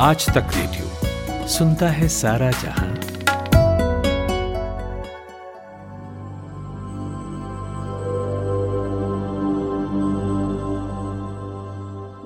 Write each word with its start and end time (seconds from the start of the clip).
आज 0.00 0.26
तक 0.26 0.50
रेडियो 0.54 1.46
सुनता 1.48 1.88
है 1.88 2.08
सारा 2.08 2.50
जहाँ। 2.50 2.88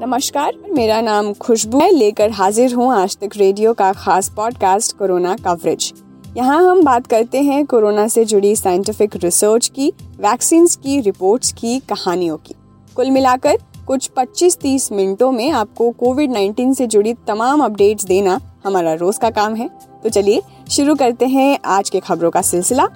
नमस्कार, 0.01 0.53
मेरा 0.73 1.01
नाम 1.01 1.33
खुशबू 1.33 1.81
है। 1.81 1.91
लेकर 1.91 2.31
हाजिर 2.31 2.75
हूँ 2.75 2.93
आज 2.95 3.17
तक 3.17 3.31
रेडियो 3.37 3.73
का 3.73 3.93
खास 3.93 4.29
पॉडकास्ट 4.29 4.97
कोरोना 4.97 5.37
कवरेज 5.37 5.93
यहाँ 6.37 6.63
हम 6.71 6.83
बात 6.85 7.07
करते 7.07 7.43
हैं 7.43 7.67
कोरोना 7.67 8.09
से 8.09 8.25
जुड़ी 8.25 8.57
साइंटिफिक 8.57 9.17
रिसर्च 9.17 9.69
की 9.69 9.93
वैक्सीन 10.21 10.67
की 10.67 11.01
रिपोर्ट्स 11.01 11.53
की, 11.53 11.79
कहानियों 11.81 12.37
की। 12.37 12.55
कुल 12.97 13.11
मिलाकर 13.11 13.59
कुछ 13.87 14.07
25-30 14.09 14.91
मिनटों 14.93 15.31
में 15.33 15.51
आपको 15.51 15.91
कोविड 15.91 16.33
19 16.33 16.75
से 16.75 16.87
जुड़ी 16.87 17.15
तमाम 17.27 17.65
अपडेट्स 17.65 18.05
देना 18.05 18.41
हमारा 18.65 18.93
रोज 18.95 19.19
का 19.19 19.31
काम 19.31 19.55
है। 19.55 19.69
तो 20.03 20.09
चलिए, 20.09 20.43
शुरू 20.71 20.95
करते 20.95 21.27
हैं 21.27 21.59
आज 21.65 21.91
के 21.91 22.01
खबरों 22.01 22.31
का 22.31 22.43
सिलसिला। 22.43 22.87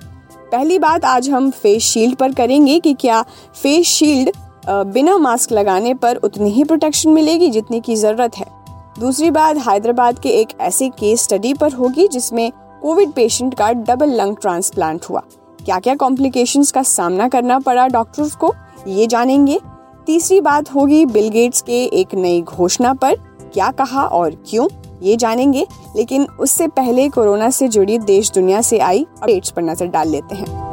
पहली 0.52 0.78
बात, 0.78 1.04
आज 1.04 1.30
हम 1.30 1.50
फेस 1.50 1.82
शील्ड 1.82 2.16
पर 2.16 2.32
करेंगे 2.32 2.78
कि 2.80 2.94
क्या 2.94 3.22
फेस 3.62 3.86
शील्ड 3.86 4.30
बिना 4.68 5.16
मास्क 5.18 5.52
लगाने 5.52 5.94
पर 5.94 6.16
उतनी 6.16 6.50
ही 6.50 6.64
प्रोटेक्शन 6.64 7.10
मिलेगी 7.10 7.50
जितनी 7.50 7.80
की 7.80 7.96
ज़रूरत 7.96 8.36
है? 8.36 8.46
दूसरी 9.00 9.30
बात, 9.30 9.56
हैदराबाद 9.58 10.18
के 10.18 10.28
एक 10.30 10.48
ऐसे 10.60 10.88
केस 10.88 11.22
स्टडी 11.22 11.54
पर 11.54 11.72
होगी 11.72 12.08
जिसमें 12.08 12.50
कोविड 12.82 13.12
पेशेंट 13.12 13.54
का 13.54 13.72
डबल 13.72 14.10
लंग 14.12 14.36
ट्रांसप्लांट 14.36 15.04
हुआ। 15.04 15.22
क्या 15.64 15.78
क्या 15.78 15.94
कॉम्प्लिकेशंस 15.94 16.70
का 16.72 16.82
सामना 16.82 17.28
करना 17.28 17.58
पड़ा 17.58 17.86
डॉक्टर्स 17.88 18.34
को, 18.34 18.54
ये 18.88 19.06
जानेंगे। 19.06 19.58
तीसरी 20.06 20.40
बात 20.40 20.68
होगी 20.70 21.04
बिल 21.06 21.28
गेट्स 21.28 21.62
के 21.62 21.84
एक 21.92 22.14
नई 22.14 22.40
घोषणा 22.42 22.92
पर। 22.94 23.14
क्या 23.54 23.70
कहा 23.70 24.04
और 24.04 24.34
क्यों, 24.48 24.68
ये 25.02 25.16
जानेंगे, 25.16 25.66
लेकिन 25.96 26.26
उससे 26.40 26.66
पहले 26.68 27.08
कोरोना 27.08 27.50
से 27.50 27.68
जुड़ी 27.68 27.98
देश 28.00 28.30
दुनिया 28.32 28.60
से 28.60 28.78
आई 28.80 29.02
अपडेट्स 29.02 29.50
पर 29.50 29.62
नज़र 29.62 29.86
डाल 29.86 30.08
लेते 30.08 30.34
हैं। 30.34 30.64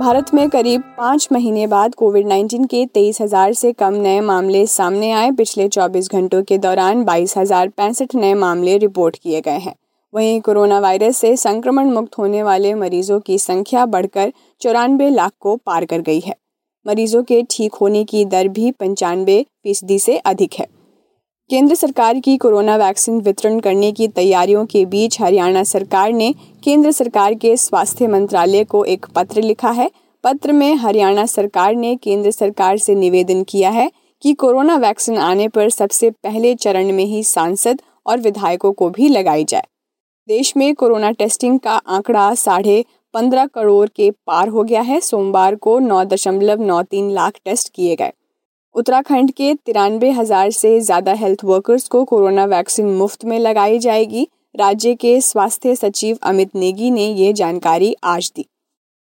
भारत 0.00 0.32
में 0.34 0.48
करीब 0.50 0.82
पाँच 0.98 1.28
महीने 1.32 1.66
बाद 1.66 1.94
कोविड 1.94 2.26
19 2.26 2.66
के 2.66 2.84
तेईस 2.86 3.20
हज़ार 3.20 3.52
से 3.52 3.72
कम 3.72 3.94
नए 3.94 4.20
मामले 4.20 4.66
सामने 4.68 5.10
आए। 5.12 5.30
पिछले 5.30 5.68
24 5.68 6.08
घंटों 6.10 6.42
के 6.42 6.58
दौरान 6.58 7.04
बाईस 7.04 7.36
हज़ार 7.38 7.68
पैंसठ 7.68 8.14
नए 8.14 8.34
मामले 8.36 8.78
रिपोर्ट 8.78 9.16
किए 9.16 9.40
गए 9.40 9.58
हैं। 9.58 9.74
वहीं 10.14 10.40
कोरोना 10.40 10.78
वायरस 10.80 11.16
से 11.16 11.36
संक्रमण 11.36 11.90
मुक्त 11.90 12.18
होने 12.18 12.42
वाले 12.42 12.74
मरीजों 12.74 13.20
की 13.20 13.38
संख्या 13.38 13.86
बढ़कर 13.86 14.32
चौरानवे 14.60 15.10
लाख 15.10 15.32
को 15.40 15.56
पार 15.56 15.84
कर 15.84 16.00
गई 16.00 16.20
है। 16.20 16.34
मरीजों 16.86 17.22
के 17.22 17.42
ठीक 17.50 17.74
होने 17.74 18.04
की 18.04 18.24
दर 18.24 18.48
भी 18.48 18.70
पंचानवे 18.70 19.42
फ़ीसदी 19.42 19.98
से 19.98 20.16
अधिक 20.16 20.54
है। 20.54 20.66
केंद्र 21.50 21.74
सरकार 21.74 22.18
की 22.20 22.36
कोरोना 22.36 22.76
वैक्सीन 22.76 23.20
वितरण 23.20 23.60
करने 23.60 23.92
की 23.92 24.08
तैयारियों 24.08 24.66
के 24.66 24.84
बीच 24.86 25.20
हरियाणा 25.20 25.62
सरकार 25.64 26.12
ने 26.12 26.34
केंद्र 26.64 26.92
सरकार 26.92 27.34
के 27.34 27.56
स्वास्थ्य 27.56 28.06
मंत्रालय 28.06 28.64
को 28.64 28.84
एक 28.84 29.06
पत्र 29.06 29.42
लिखा 29.42 29.70
है। 29.70 29.90
पत्र 30.24 30.52
में 30.52 30.74
हरियाणा 30.74 31.26
सरकार 31.26 31.74
ने 31.74 31.96
केंद्र 31.96 32.30
सरकार 32.30 32.76
से 32.76 32.94
निवेदन 32.94 33.42
किया 33.42 33.70
है 33.70 33.90
कि 34.22 34.34
कोरोना 34.34 34.76
वैक्सीन 34.76 35.18
आने 35.18 35.48
पर 35.48 35.70
सबसे 35.70 36.10
पहले 36.10 36.54
चरण 36.54 36.92
में 36.92 37.04
ही 37.04 37.24
सांसद 37.24 37.82
और 38.06 38.20
विधायकों 38.20 38.72
को 38.72 38.90
भी 38.90 39.08
लगाई 39.08 39.44
जाए। 39.44 39.64
देश 40.28 40.52
में 40.56 40.74
कोरोना 40.74 41.10
टेस्टिंग 41.10 41.58
का 41.60 41.72
आंकड़ा 41.88 42.34
साढ़े 42.34 42.84
पंद्रह 43.14 43.46
करोड़ 43.46 43.88
के 43.88 44.10
पार 44.26 44.48
हो 44.48 44.62
गया 44.64 44.80
है। 44.80 44.98
सोमवार 45.00 45.54
को 45.56 45.78
नौ 45.78 46.02
दशमलव 46.04 46.60
नौ 46.62 46.82
तीन 46.82 47.10
लाख 47.10 47.38
टेस्ट 47.44 47.72
किए 47.74 47.96
गए। 47.96 48.12
उत्तराखंड 48.74 49.30
के 49.30 49.52
तिरानवे 49.56 50.10
हज़ार 50.10 50.50
से 50.50 50.78
ज़्यादा 50.80 51.12
हेल्थ 51.12 51.44
वर्कर्स 51.44 51.88
को 51.88 52.04
कोरोना 52.04 52.44
वैक्सीन 52.46 52.86
मुफ़्त 52.88 53.24
में 53.24 53.38
लगाई 53.38 53.78
जाएगी। 53.78 54.26
राज्य 54.54 54.94
के 54.94 55.20
स्वास्थ्य 55.20 55.74
सचिव 55.76 56.18
अमित 56.22 56.54
नेगी 56.56 56.90
ने 56.90 57.06
ये 57.06 57.32
जानकारी 57.32 57.94
आज 58.04 58.30
दी। 58.36 58.46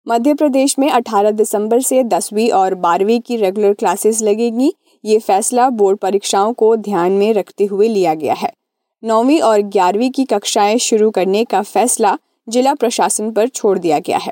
मध्य 0.08 0.34
प्रदेश 0.34 0.78
में 0.80 0.90
18 0.92 1.31
दिसंबर 1.34 1.81
से 1.81 2.04
10वीं 2.06 2.50
और 2.52 2.76
12वीं 2.78 3.20
की 3.22 3.38
रेगुलर 3.38 3.74
क्लासेस 3.74 4.22
लगेगी। 4.22 4.72
ये 5.04 5.20
फैसला 5.22 5.70
बोर्ड 5.72 5.98
परीक्षाओं 5.98 6.54
को 6.54 6.76
ध्यान 6.78 7.12
में 7.14 7.34
रखते 7.34 7.66
हुए 7.66 7.88
लिया 7.88 8.14
गया 8.14 8.34
है। 8.34 8.52
नौवीं 9.07 9.40
और 9.41 9.62
ग्यारहवीं 9.63 10.09
की 10.12 10.23
कक्षाएँ 10.25 10.78
शुरू 10.78 11.09
करने 11.09 11.44
का 11.45 11.62
फैसला 11.63 12.18
जिला 12.47 12.73
प्रशासन 12.73 13.29
पर 13.31 13.47
छोड़ 13.47 13.78
दिया 13.79 14.00
गया 14.00 14.18
है। 14.18 14.31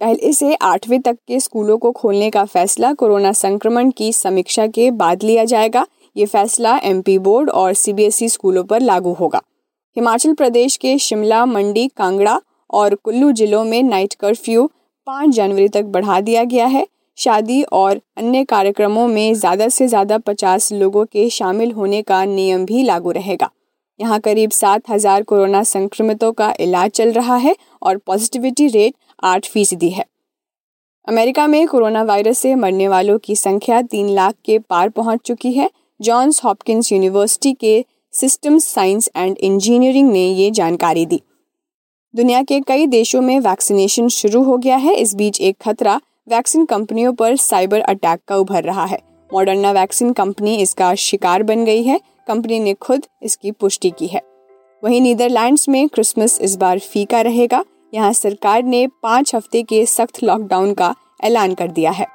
पहले 0.00 0.32
से 0.32 0.54
आठवीं 0.54 0.98
तक 1.00 1.16
के 1.28 1.38
स्कूलों 1.40 1.76
को 1.78 1.90
खोलने 1.92 2.30
का 2.30 2.44
फैसला 2.44 2.92
कोरोना 2.92 3.30
संक्रमण 3.32 3.90
की 3.90 4.12
समीक्षा 4.12 4.66
के 4.66 4.90
बाद 4.92 5.22
लिया 5.22 5.44
जाएगा। 5.44 5.86
ये 6.16 6.26
फैसला 6.26 6.76
एमपी 6.84 7.18
बोर्ड 7.18 7.50
और 7.50 7.74
सीबीएसई 7.74 8.28
स्कूलों 8.28 8.64
पर 8.64 8.80
लागू 8.80 9.12
होगा। 9.12 9.40
हिमाचल 9.96 10.32
प्रदेश 10.32 10.76
के 10.76 10.96
शिमला, 10.98 11.44
मंडी, 11.46 11.86
कांगड़ा 11.88 12.40
और 12.70 12.94
कुल्लू 12.94 13.30
जिलों 13.32 13.64
में 13.64 13.82
नाइट 13.82 14.14
कर्फ्यू 14.14 14.66
पाँच 15.06 15.34
जनवरी 15.34 15.68
तक 15.68 15.84
बढ़ा 15.88 16.20
दिया 16.20 16.42
गया 16.44 16.66
है। 16.66 16.86
शादी 17.18 17.62
और 17.62 18.00
अन्य 18.16 18.42
कार्यक्रमों 18.44 19.06
में 19.08 19.34
ज़्यादा 19.34 19.68
से 19.68 19.88
ज़्यादा 19.88 20.18
पचास 20.18 20.72
लोगों 20.72 21.04
के 21.04 21.28
शामिल 21.30 21.72
होने 21.72 22.02
का 22.02 22.24
नियम 22.24 22.64
भी 22.64 22.82
लागू 22.82 23.10
रहेगा। 23.10 23.50
यहाँ 24.00 24.18
करीब 24.20 24.50
सात 24.50 24.90
हज़ार 24.90 25.22
कोरोना 25.22 25.62
संक्रमितों 25.64 26.32
का 26.32 26.52
इलाज 26.60 26.90
चल 26.90 27.12
रहा 27.12 27.36
है 27.36 27.56
और 27.82 27.96
पॉजिटिविटी 27.96 28.66
रेट 28.68 28.94
आठ 29.24 29.46
फ़ीसदी 29.46 29.90
है। 29.90 30.04
अमेरिका 31.08 31.46
में 31.46 31.66
कोरोना 31.68 32.02
वायरस 32.02 32.38
से 32.38 32.54
मरने 32.54 32.88
वालों 32.88 33.18
की 33.18 33.36
संख्या 33.36 33.80
तीन 33.84 34.08
लाख 34.08 34.34
के 34.44 34.58
पार 34.60 34.88
पहुँच 34.88 35.20
चुकी 35.24 35.52
है। 35.52 35.70
जॉन्स 36.00 36.42
हॉपकिंस 36.44 36.92
यूनिवर्सिटी 36.92 37.52
के 37.52 37.84
सिस्टम 38.14 38.58
साइंस 38.58 39.08
एंड 39.16 39.36
इंजीनियरिंग 39.38 40.10
ने 40.12 40.26
ये 40.26 40.50
जानकारी 40.50 41.06
दी। 41.06 41.20
दुनिया 42.14 42.42
के 42.42 42.60
कई 42.60 42.86
देशों 42.86 43.20
में 43.20 43.38
वैक्सीनेशन 43.40 44.08
शुरू 44.10 44.42
हो 44.42 44.56
गया 44.56 44.76
है। 44.76 44.94
इस 44.94 45.14
बीच 45.14 45.40
एक 45.40 45.56
खतरा 45.62 46.00
वैक्सीन 46.28 46.64
कंपनियों 46.64 47.12
पर 47.12 47.36
साइबर 47.38 47.80
अटैक 47.80 48.20
का 48.28 48.36
उभर 48.36 48.64
रहा 48.64 48.84
है। 48.84 48.98
मॉडर्ना 49.30 49.72
वैक्सीन 49.72 50.12
कंपनी 50.12 50.54
इसका 50.56 50.94
शिकार 50.96 51.42
बन 51.42 51.64
गई 51.64 51.82
है। 51.82 52.00
कंपनी 52.28 52.58
ने 52.60 52.74
खुद 52.76 53.06
इसकी 53.22 53.50
पुष्टि 53.52 53.90
की 53.90 54.06
है। 54.06 54.20
वहीं 54.82 55.00
नीदरलैंड्स 55.00 55.68
में 55.68 55.88
क्रिसमस 55.88 56.38
इस 56.40 56.56
बार 56.56 56.78
फीका 56.78 57.20
रहेगा। 57.20 57.64
यहाँ 57.94 58.12
सरकार 58.12 58.62
ने 58.64 58.86
पाँच 59.02 59.34
हफ़्ते 59.34 59.62
के 59.62 59.84
सख्त 59.86 60.22
लॉकडाउन 60.22 60.72
का 60.74 60.94
ऐलान 61.24 61.54
कर 61.54 61.70
दिया 61.70 61.90
है। 61.90 62.06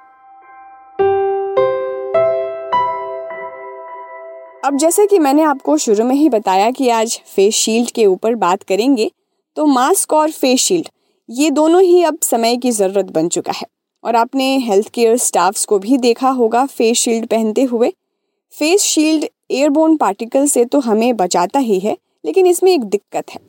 अब 4.64 4.78
जैसे 4.78 5.06
कि 5.08 5.20
मैंने 5.20 5.44
आपको 5.44 5.78
शुरू 5.78 6.04
में 6.06 6.16
ही 6.16 6.30
बताया 6.30 6.70
कि 6.72 6.90
आज 6.92 7.20
फेस 7.28 7.56
शील्ड 7.56 7.92
के 7.92 8.06
ऊपर 8.06 8.36
बात 8.38 8.64
करेंगे 8.64 9.12
तो 9.58 9.66
मास्क 9.66 10.14
और 10.14 10.32
फेस 10.32 10.60
शील्ड, 10.60 10.88
ये 11.30 11.50
दोनों 11.52 11.82
ही 11.82 12.04
अब 12.04 12.18
समय 12.24 12.58
की 12.58 12.72
ज़रूरत 12.72 13.12
बन 13.12 13.28
चुका 13.28 13.52
है। 13.52 13.66
और 14.04 14.16
आपने 14.16 14.58
हेल्थ 14.58 14.90
केयर 14.90 15.18
स्टाफ्स 15.18 15.66
को 15.66 15.80
भी 15.80 15.98
देखा 15.98 16.30
होगा 16.30 16.66
फेस 16.66 16.98
शील्ड 16.98 17.26
पहनते 17.26 17.64
हुए। 17.64 17.94
फेस 18.54 18.82
शील्ड 18.82 19.26
एयरबोन 19.52 19.96
पार्टिकल 19.98 20.46
से 20.48 20.66
तो 20.66 20.80
हमें 20.80 21.16
बचाता 21.18 21.60
ही 21.60 21.80
है, 21.80 21.98
लेकिन 22.26 22.46
इसमें 22.46 22.72
एक 22.72 22.84
दिक्कत 22.84 23.32
है। 23.32 23.40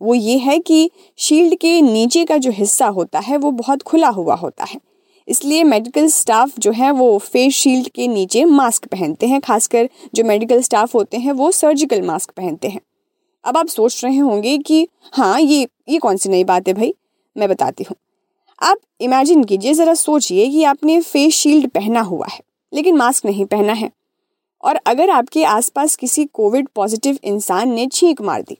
वो 0.00 0.14
ये 0.14 0.36
है 0.38 0.58
कि 0.58 0.90
शील्ड 1.18 1.54
के 1.54 1.80
नीचे 1.80 2.24
का 2.24 2.36
जो 2.36 2.50
हिस्सा 2.50 2.86
होता 2.86 3.18
है, 3.18 3.36
वो 3.36 3.50
बहुत 3.50 3.82
खुला 3.82 4.08
हुआ 4.08 4.34
होता 4.34 4.64
है। 4.64 4.80
इसलिए 5.28 5.64
मेडिकल 5.64 6.06
स्टाफ 6.06 6.58
जो 6.58 6.72
है, 6.72 6.90
वो 6.90 7.18
फेस 7.18 7.54
शील्ड 7.54 7.88
के 7.88 8.08
नीचे 8.08 8.44
मास्क 8.44 8.86
पहनते 8.86 9.26
हैं, 9.26 9.40
खासकर 9.40 9.88
जो 10.14 10.24
मेडिकल 10.24 10.62
स्टाफ 10.62 10.94
होते 10.94 11.16
हैं, 11.16 11.32
वो 11.32 11.50
सर्जिकल 11.50 12.02
मास्क 12.02 12.30
पहनते 12.30 12.68
हैं। 12.68 12.80
अब 13.44 13.56
आप 13.56 13.66
सोच 13.66 14.04
रहे 14.04 14.16
होंगे 14.16 14.58
कि 14.58 14.86
हाँ 15.12 15.40
ये 15.40 15.66
ये 15.88 15.98
कौन 15.98 16.16
सी 16.16 16.28
नई 16.28 16.44
बात 16.44 16.68
है 16.68 16.74
भाई? 16.74 16.94
मैं 17.36 17.48
बताती 17.48 17.84
हूँ। 17.84 17.96
आप 18.62 18.78
इमेजिन 19.00 19.42
कीजिए, 19.44 19.72
ज़रा 19.74 19.94
सोचिए 19.94 20.48
कि 20.48 20.62
आपने 20.64 21.00
फेस 21.00 21.34
शील्ड 21.34 21.68
पहना 21.68 22.00
हुआ 22.00 22.26
है, 22.26 22.38
लेकिन 22.72 22.96
मास्क 22.96 23.24
नहीं 23.26 23.44
पहना 23.44 23.72
है। 23.72 23.90
और 24.62 24.76
अगर 24.86 25.10
आपके 25.10 25.44
आसपास 25.44 25.96
किसी 25.96 26.24
कोविड 26.24 26.68
पॉजिटिव 26.76 27.18
इंसान 27.24 27.72
ने 27.72 27.86
छींक 27.86 28.20
मार 28.22 28.42
दी 28.42 28.58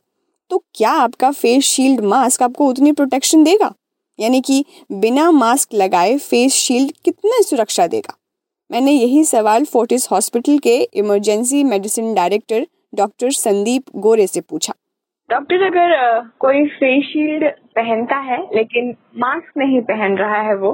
तो 0.51 0.57
क्या 0.75 0.91
आपका 0.93 1.31
फेस 1.31 1.63
शील्ड 1.65 2.01
मास्क 2.05 2.43
आपको 2.43 2.67
उतनी 2.69 2.91
प्रोटेक्शन 2.91 3.43
देगा? 3.43 3.73
यानी 4.19 4.41
कि 4.41 4.63
बिना 4.91 5.29
मास्क 5.31 5.73
लगाए 5.73 6.17
फेस 6.19 6.53
शील्ड 6.55 6.91
कितना 7.05 7.41
सुरक्षा 7.41 7.87
देगा? 7.87 8.17
मैंने 8.69 8.91
यही 8.91 9.23
सवाल 9.25 9.65
फोर्टिस 9.65 10.09
हॉस्पिटल 10.11 10.57
के 10.59 10.77
emergency 10.93 11.63
medicine 11.63 12.13
director 12.13 12.67
doctor 12.95 13.31
Sandeep 13.31 13.83
Gore 13.97 14.27
से 14.27 14.41
पूछा। 14.41 14.73
डॉक्टर 15.29 15.65
अगर 15.65 16.21
कोई 16.39 16.65
फेस 16.69 17.03
शील्ड 17.05 17.51
पहनता 17.75 18.15
है 18.21 18.37
लेकिन 18.55 18.93
मास्क 19.17 19.57
नहीं 19.57 19.81
पहन 19.83 20.17
रहा 20.17 20.41
है 20.41 20.55
वो। 20.57 20.71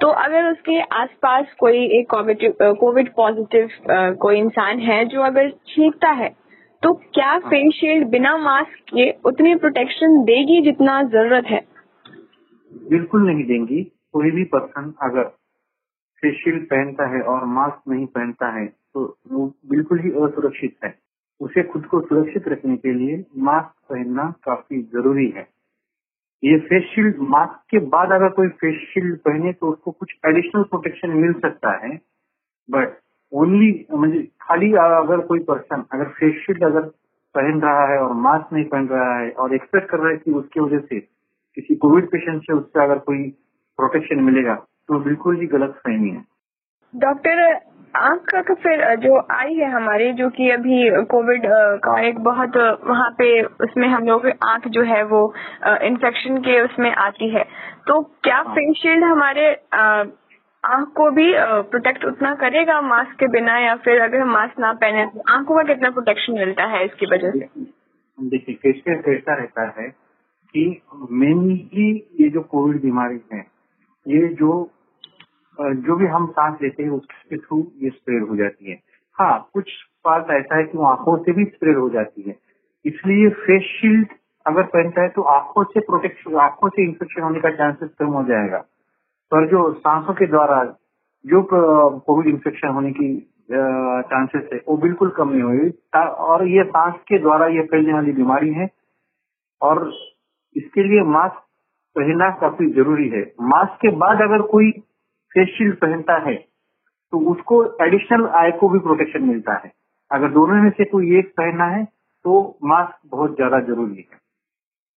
तो 0.00 0.08
अगर 0.20 0.50
उसके 0.50 0.80
आसपास 0.80 1.52
कोई 1.58 1.84
एक 1.98 2.14
कोविड 2.80 3.12
पॉजिटिव 3.16 3.68
कोई 4.22 4.38
इंसान 4.38 4.78
है 4.80 5.04
जो 5.06 5.22
अगर 5.22 5.50
छींकता 5.68 6.10
है 6.12 6.28
तो 6.82 6.92
क्या 7.14 7.38
फेस 7.40 7.72
शील्ड 7.74 8.08
बिना 8.10 8.36
मास्क 8.38 8.78
के 8.88 9.10
उतनी 9.24 9.54
प्रोटेक्शन 9.56 10.22
देगी 10.24 10.60
जितना 10.62 11.02
ज़रूरत 11.04 11.44
है? 11.46 11.60
बिल्कुल 12.72 13.26
नहीं 13.26 13.44
देंगी। 13.44 13.82
कोई 14.12 14.30
भी 14.30 14.44
पर्सन 14.46 14.92
अगर 15.02 15.24
फेस 16.22 16.34
शील्ड 16.34 16.64
पहनता 16.66 17.06
है 17.08 17.20
और 17.24 17.44
मास्क 17.50 17.82
नहीं 17.88 18.06
पहनता 18.08 18.50
है 18.58 18.66
तो 18.66 19.04
वो 19.32 19.46
बिल्कुल 19.70 20.00
ही 20.00 20.10
असुरक्षित 20.22 20.76
है। 20.84 20.94
उसे 21.40 21.62
खुद 21.62 21.86
को 21.86 22.00
सुरक्षित 22.00 22.48
रखने 22.48 22.76
के 22.76 22.92
लिए 22.94 23.24
मास्क 23.42 23.74
पहनना 23.90 24.24
काफ़ी 24.44 24.82
ज़रूरी 24.92 25.28
है। 25.28 25.46
ये 26.42 26.58
फेस 26.58 26.82
शील्ड 26.84 27.16
मास्क 27.28 27.60
के 27.70 27.78
बाद 27.86 28.12
अगर 28.12 28.28
कोई 28.28 28.48
फेस 28.60 28.80
शील्ड 28.88 29.18
पहने 29.18 29.52
तो 29.52 29.66
उसको 29.66 29.90
कुछ 29.90 30.14
एडिशनल 30.26 30.62
प्रोटेक्शन 30.62 31.10
मिल 31.10 31.32
सकता 31.32 31.86
है 31.86 31.90
बट 32.68 32.98
ओनली 33.32 33.86
म्हणजे 33.92 34.22
खाली 34.40 34.72
अगर 34.72 35.20
कोई 35.20 35.38
पर्सन 35.40 35.84
अगर 35.92 36.08
फेस 36.08 36.42
शील्ड 36.46 36.64
अगर 36.64 36.80
पहन 37.34 37.60
रहा 37.60 37.86
है 37.86 37.98
और 37.98 38.12
मास्क 38.12 38.52
नहीं 38.52 38.64
पहन 38.64 38.88
रहा 38.88 39.18
है 39.18 39.30
और 39.30 39.54
एक्सपेक्ट 39.54 39.88
कर 39.88 39.98
रहा 39.98 40.10
है 40.10 40.16
कि 40.16 40.32
उसकी 40.32 40.60
वजह 40.60 40.78
से 40.78 41.00
किसी 41.56 41.74
कोविड 41.74 42.06
पेशेंट 42.06 42.42
से 42.42 42.52
उससे 42.52 42.82
अगर 42.84 42.98
कोई 42.98 43.22
प्रोटेक्शन 43.78 44.22
मिलेगा 44.22 44.54
तो 44.88 44.98
बिल्कुल 44.98 45.40
ही 45.40 45.46
गलत 45.46 45.70
फहमी 45.86 46.10
है। 46.10 46.24
डॉक्टर 46.94 47.54
आँख 47.94 48.20
का 48.24 48.40
तो 48.42 48.54
फिर 48.54 48.84
जो 48.96 49.18
आई 49.30 49.54
है 49.54 49.70
हमारी 49.70 50.12
जो 50.12 50.28
कि 50.30 50.48
अभी 50.50 51.04
कोविड 51.06 51.42
का 51.84 51.98
एक 52.00 52.18
बहुत 52.18 52.56
वहाँ 52.86 53.10
पे 53.10 53.26
उसमें 53.62 53.88
हम 53.88 54.06
लोग 54.06 54.26
आँख 54.44 54.68
जो 54.68 54.82
है 54.82 55.02
वो 55.04 55.22
इन्फेक्शन 55.82 56.36
के 56.38 56.60
उसमें 56.60 56.90
आती 56.90 57.28
है 57.30 57.44
तो 57.86 58.00
क्या 58.24 58.42
फेस 58.42 58.64
हाँ। 58.66 58.74
शील्ड 58.74 59.04
हमारे 59.04 59.50
आँख 60.64 60.88
को 60.88 61.10
भी 61.10 61.30
प्रोटेक्ट 61.70 62.04
उतना 62.04 62.34
करेगा 62.34 62.80
मास्क 62.80 63.18
के 63.18 63.26
बिना 63.28 63.58
या 63.58 63.74
फिर 63.76 64.00
अगर 64.00 64.20
हम 64.20 64.32
मास्क 64.32 64.60
ना 64.60 64.72
पहने 64.72 65.06
तो 65.06 65.22
आँखों 65.30 65.56
का 65.56 65.62
कितना 65.62 65.90
प्रोटेक्शन 65.90 66.32
मिलता 66.32 66.64
है 66.66 66.84
इसकी 66.84 67.06
वजह 67.06 67.30
से 67.30 67.48
देखिए 68.18 68.54
कैसे 68.54 68.96
कैसा 69.02 69.34
रहता 69.34 69.72
है 69.80 69.88
कि 70.54 70.66
मेनली 71.10 71.90
ये 72.20 72.28
जो 72.28 72.40
कोविड 72.40 72.82
बीमारी 72.82 73.20
है 73.32 73.40
ये 74.06 74.28
जो 74.34 74.52
जो 75.58 75.96
भी 75.96 76.06
हम 76.06 76.26
सांस 76.30 76.58
लेते 76.62 76.82
हैं 76.82 76.90
उसके 76.90 77.36
थ्रू 77.36 77.66
ये 77.82 77.90
स्प्रेड 77.90 78.28
हो 78.28 78.36
जाती 78.36 78.70
है। 78.70 78.78
हाँ 79.18 79.48
कुछ 79.54 79.70
पार्ट 80.04 80.30
ऐसा 80.32 80.56
है 80.56 80.64
कि 80.64 80.78
वो 80.78 80.84
आँखों 80.86 81.16
से 81.22 81.32
भी 81.32 81.44
स्प्रेड 81.44 81.76
हो 81.78 81.88
जाती 81.90 82.22
है। 82.22 82.34
इसलिए 82.84 83.28
फेस 83.40 83.62
शील्ड 83.70 84.06
अगर 84.46 84.62
पहनता 84.68 85.02
है 85.02 85.08
तो 85.08 85.22
आँखों 85.30 85.64
से 85.64 85.80
प्रोटेक्शन 85.80 86.36
आँखों 86.40 86.68
से 86.68 86.84
इन्फेक्शन 86.84 87.22
होने 87.22 87.40
का 87.40 87.50
चांसेस 87.56 87.90
कम 87.98 88.06
हो 88.12 88.22
जाएगा। 88.24 88.58
पर 89.32 89.46
जो 89.48 89.72
सांसों 89.74 90.14
के 90.14 90.26
द्वारा 90.26 90.62
जो 91.24 91.42
कोविड 91.52 92.26
इन्फेक्शन 92.28 92.68
होने 92.68 92.90
की 92.92 93.14
चांसेस 93.50 94.48
है, 94.52 94.60
वो 94.68 94.76
बिल्कुल 94.76 95.10
कम 95.16 95.28
नहीं 95.28 95.42
हुई 95.42 95.70
और 95.96 96.46
ये 96.48 96.64
सांस 96.66 96.94
के 97.08 97.18
द्वारा 97.18 97.46
ये 97.48 97.62
फैलने 97.70 97.92
वाली 97.92 98.12
बीमारी 98.12 98.52
है। 98.54 98.68
और 99.60 99.90
इसके 100.56 100.82
लिए 100.82 101.02
मास्क 101.08 101.42
पहनना 101.96 102.30
काफ़ी 102.40 102.66
ज़रूरी 102.72 103.08
है। 103.08 103.22
मास्क 103.42 103.78
के 103.82 103.88
बाद 103.96 104.22
अगर 104.22 104.42
कोई 104.48 104.70
फेस 105.34 105.48
शील्ड 105.48 105.76
पहनता 105.76 106.16
है 106.22 106.34
तो 107.12 107.18
उसको 107.30 107.64
एडिशनल 107.84 108.26
आय 108.36 108.50
को 108.60 108.68
भी 108.68 108.78
प्रोटेक्शन 108.80 109.22
मिलता 109.24 109.54
है। 109.54 109.70
अगर 110.10 110.28
दोनों 110.30 110.62
में 110.62 110.70
से 110.70 110.84
कोई 110.86 111.18
एक 111.18 111.32
पहनना 111.36 111.64
है 111.66 111.84
तो 112.24 112.32
मास्क 112.64 112.98
बहुत 113.10 113.34
ज़्यादा 113.36 113.60
ज़रूरी 113.62 113.96
है। 113.96 114.20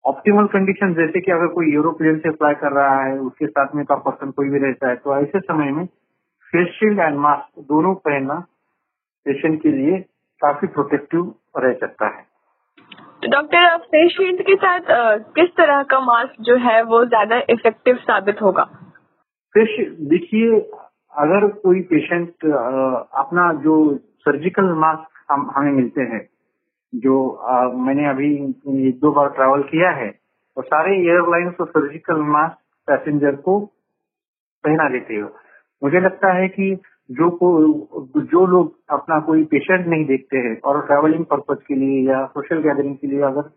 ऑप्टिमल 0.04 0.46
कंडीशन 0.46 0.94
जैसे 0.94 1.20
कि 1.20 1.32
अगर 1.32 1.46
कोई 1.54 1.72
यूरोप्लेन 1.72 2.18
से 2.18 2.28
अप्लाई 2.28 2.54
कर 2.54 2.72
रहा 2.72 3.02
है, 3.02 3.18
उसके 3.18 3.46
साथ 3.46 3.74
में 3.74 3.84
का 3.84 3.94
पर्सन 3.96 4.30
कोई 4.30 4.48
भी 4.48 4.58
रहता 4.58 4.88
है 4.88 4.96
तो 4.96 5.16
ऐसे 5.16 5.40
समय 5.40 5.70
में 5.72 5.84
फेस 6.52 6.68
शील्ड 6.74 7.00
एंड 7.00 7.18
मास्क 7.18 7.60
दोनों 7.68 7.94
पहनना 8.04 8.34
पेशेंट 9.26 9.60
के 9.62 9.68
लिए 9.70 9.98
काफ़ी 10.42 10.68
प्रोटेक्टिव 10.68 11.34
रह 11.56 11.72
सकता 11.76 12.06
है। 12.08 12.24
तो 13.22 13.30
डॉक्टर 13.30 13.76
फेस 13.84 14.12
शील्ड 14.12 14.42
के 14.42 14.54
साथ 14.56 14.80
किस 15.34 15.48
तरह 15.56 15.82
का 15.90 16.00
मास्क 16.02 16.40
जो 16.42 16.56
है 16.62 16.82
वो 16.84 17.04
ज़्यादा 17.06 17.42
इफ़ेक्टिव 17.50 17.96
साबित 18.02 18.42
होगा? 18.42 18.68
देखिए 19.58 20.60
अगर 21.18 21.48
कोई 21.48 21.80
पेशेंट 21.80 22.28
अपना 23.14 23.52
जो 23.52 23.96
सर्जिकल 23.96 24.64
मास्क 24.64 25.32
हम 25.32 25.50
हमें 25.56 25.72
मिलते 25.72 26.00
हैं 26.00 26.28
जो 26.94 27.30
आ, 27.30 27.68
मैंने 27.68 28.08
अभी 28.08 28.52
दो 28.92 29.12
बार 29.12 29.28
ट्रैवल 29.28 29.62
किया 29.62 29.90
है 29.90 30.18
और 30.56 30.64
सारे 30.64 30.96
एयरलाइंस 30.96 31.54
तो 31.58 31.64
सर्जिकल 31.64 32.16
मास्क 32.16 32.56
पैसेंजर 32.86 33.36
को 33.36 33.60
पहना 34.64 34.88
देते 34.88 35.16
हो 35.16 35.28
मुझे 35.82 36.00
लगता 36.00 36.32
है 36.32 36.48
कि 36.48 36.80
जो 37.10 37.30
को 37.30 37.68
जो 38.20 38.46
लोग 38.46 38.76
अपना 38.90 39.20
कोई 39.20 39.44
पेशेंट 39.44 39.86
नहीं 39.86 40.04
देखते 40.04 40.38
हैं 40.38 40.60
और 40.60 40.86
ट्रैवलिंग 40.86 41.24
पर्पज 41.24 41.56
के 41.68 41.74
लिए 41.74 42.08
या 42.08 42.26
सोशल 42.26 42.58
गैदरिंग 42.58 42.96
के 42.96 43.06
लिए 43.06 43.20
अगर 43.20 43.50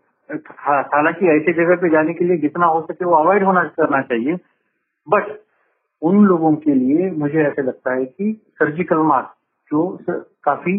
हालाँकि 0.58 1.26
ऐसे 1.26 1.52
जगह 1.52 1.76
पे 1.76 1.88
जाने 1.88 2.14
के 2.14 2.24
लिए 2.24 2.36
जितना 2.36 2.66
हो 2.66 2.80
सके 2.80 3.04
वो 3.04 3.14
अवॉइड 3.14 3.44
होना 3.44 3.64
करना 3.64 4.02
चाहिए 4.02 4.34
बट 5.08 5.40
उन 6.02 6.24
लोगों 6.26 6.54
के 6.56 6.74
लिए 6.74 7.10
मुझे 7.20 7.42
ऐसा 7.42 7.62
लगता 7.62 7.94
है 7.94 8.04
कि 8.04 8.32
सर्जिकल 8.58 9.02
मास्क 9.08 9.34
जो 9.70 9.86
काफ़ी 10.44 10.74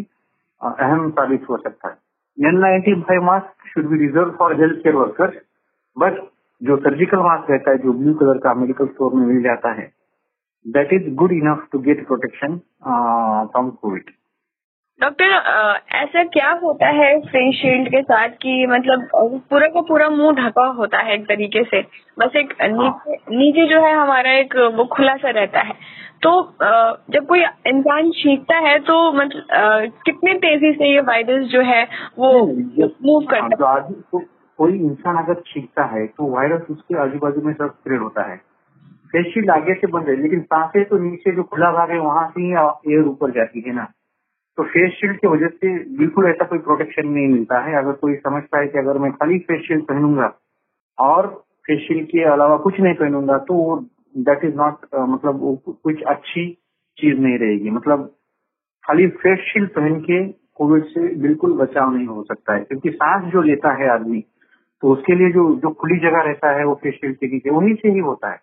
अहम 0.62 1.09
साबित 1.09 1.50
हो 1.50 1.57
सकता 1.57 1.89
है। 1.89 1.97
N95 2.38 3.23
mask 3.23 3.68
should 3.68 3.88
be 3.89 3.97
reserve 3.97 4.31
for 4.39 4.56
health 4.62 4.83
care 4.83 4.95
workers 4.95 5.35
but 5.97 6.19
जो 6.62 6.77
सर्जिकल 6.77 7.19
मास्क 7.19 7.50
रहता 7.51 7.71
है, 7.71 7.77
जो 7.77 7.94
ब्लू 7.94 8.13
कलर 8.13 8.38
का 8.38 8.53
मेडिकल 8.53 8.88
स्टोर 8.88 9.13
में 9.13 9.25
मिल 9.25 9.41
जाता 9.44 9.71
है 9.71 9.91
that 10.65 10.94
is 10.94 11.13
good 11.15 11.31
enough 11.31 11.68
to 11.71 11.79
get 11.79 12.06
protection 12.07 12.57
from 13.51 13.69
covid 13.81 14.09
doctor 15.01 15.31
ऐसा 15.95 16.24
क्या 16.33 16.50
होता 16.63 16.88
है 16.95 17.09
फेस 17.21 17.56
शील्ड 17.56 17.88
के 17.89 18.01
साथ 18.01 18.30
कि 18.42 18.65
मतलब 18.68 19.07
पूरा 19.50 19.68
का 19.68 19.81
पूरा 19.81 20.09
मुँह 20.09 20.33
ढका 20.36 20.65
होता 20.77 20.98
है 20.98 21.13
एक 21.13 21.24
तरीके 21.27 21.63
से? 21.63 21.81
बस 22.18 22.36
एक 22.36 22.53
नीचे 22.63 23.15
नीचे 23.38 23.65
जो 23.68 23.81
है 23.83 23.94
हमारा 23.94 24.31
एक 24.33 24.56
वो 24.75 24.86
खुला 24.94 25.15
सा 25.15 25.30
रहता 25.30 25.59
है। 25.59 25.74
तो 26.24 26.31
जब 27.13 27.25
कोई 27.27 27.42
इंसान 27.68 28.12
छींकता 28.15 28.57
है 28.57 28.77
तो 28.81 28.98
मतलब 29.13 29.92
कितने 30.06 30.33
तेज़ी 30.39 30.71
से 30.74 30.89
ये 30.89 31.00
वायरस 31.04 31.47
जो 31.51 31.62
है 31.62 31.83
वो 32.19 32.31
मूव 32.45 33.25
करता 33.31 33.71
है? 33.71 33.81
तो 34.12 34.19
कोई 34.59 34.74
इंसान 34.80 35.18
अगर 35.18 35.42
छींकता 35.47 35.86
है 35.94 36.06
तो 36.07 36.27
वायरस 36.36 36.68
उसके 36.71 37.00
आजू 37.04 37.19
बाजू 37.19 37.42
में 37.42 37.54
सब 37.54 37.69
स्प्रेड 37.69 38.01
होता 38.01 38.27
है। 38.30 38.36
फेस 39.13 39.25
शील्ड 39.33 39.50
आगे 39.51 39.74
से 39.74 39.88
बंद 39.88 40.09
है 40.09 40.21
लेकिन 40.21 40.42
साँसें 40.44 40.83
तो 40.86 40.97
नीचे 41.00 41.36
जो 41.36 41.44
खुला 41.45 41.71
भाग 41.71 41.92
है 41.92 42.00
वहाँ 42.00 42.27
से 42.27 42.42
ही 42.42 42.51
एयर 42.94 43.07
ऊपर 43.07 43.31
जाती 43.31 43.63
है 43.68 43.75
ना। 43.75 43.88
तो 44.57 44.63
फेस 44.63 44.92
शील्ड 44.92 45.18
की 45.18 45.27
वजह 45.27 45.48
से 45.48 45.69
बिल्कुल 45.98 46.25
ऐसा 46.27 46.45
कोई 46.45 46.59
प्रोटेक्शन 46.59 47.07
नहीं 47.07 47.27
मिलता 47.27 47.59
है। 47.65 47.75
अगर 47.77 47.92
कोई 48.01 48.15
समझता 48.15 48.59
है 48.59 48.68
कि 48.68 48.77
अगर 48.77 48.98
मैं 49.00 49.12
खाली 49.12 49.38
फेस 49.39 49.62
शील्ड 49.68 49.83
पहनूँगा 49.83 50.33
और 50.98 51.27
फेस 51.68 51.80
शील्ड 51.88 52.07
के 52.07 52.24
अलावा 52.31 52.57
कुछ 52.65 52.80
नहीं 52.80 52.94
पहनूँगा 52.94 53.38
तो 53.48 53.53
वो 53.53 53.77
दैट 54.18 54.44
इज़ 54.45 54.56
नॉट 54.56 54.86
मतलब 55.09 55.39
वो 55.42 55.56
कुछ 55.69 56.01
अच्छी 56.03 56.45
चीज़ 56.98 57.19
नहीं 57.19 57.38
रहेगी। 57.39 57.69
मतलब 57.69 58.06
खाली 58.86 59.07
फेस 59.24 59.39
शील्ड 59.51 59.69
पहन 59.69 59.99
के 60.02 60.21
कोविड 60.57 60.83
से 60.85 61.07
बिल्कुल 61.21 61.54
बचाव 61.57 61.94
नहीं 61.95 62.07
हो 62.07 62.23
सकता 62.23 62.54
है। 62.54 62.64
क्योंकि 62.64 62.90
सांस 62.92 63.31
जो 63.33 63.42
लेता 63.42 63.73
है 63.81 63.90
आदमी 63.90 64.23
तो 64.83 64.92
उसके 64.94 65.16
लिए 65.16 65.31
जो 65.31 65.44
जो 65.56 65.69
खुली 65.81 65.97
जगह 65.99 66.21
रहता 66.28 66.52
है 66.57 66.66
वो 66.66 66.73
फेस 66.83 66.94
शील्ड 66.94 67.16
के 67.16 67.28
नीचे, 67.28 67.49
उन्हीं 67.49 67.75
से 67.75 67.90
ही 67.90 67.99
होता 68.02 68.31
है। 68.31 68.40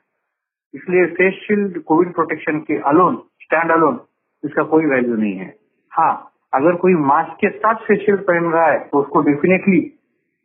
इसलिए 0.75 1.07
फेस 1.15 1.41
शील्ड 1.47 1.79
कोविड 1.83 2.13
प्रोटेक्शन 2.15 2.59
के 2.69 2.79
अलोन 2.89 3.23
स्टैंड 3.43 3.71
अलोन 3.73 4.01
इसका 4.45 4.63
कोई 4.73 4.85
वैल्यू 4.87 5.17
नहीं 5.17 5.35
है। 5.35 5.55
हाँ 5.99 6.13
अगर 6.55 6.77
कोई 6.77 6.95
मास्क 7.07 7.37
के 7.37 7.49
साथ 7.51 7.85
शील्ड 7.87 8.21
पहन 8.23 8.45
रहा 8.53 8.67
है 8.67 8.79
तो 8.81 9.01
उसको 9.01 9.21
डेफिनेटली 9.21 9.81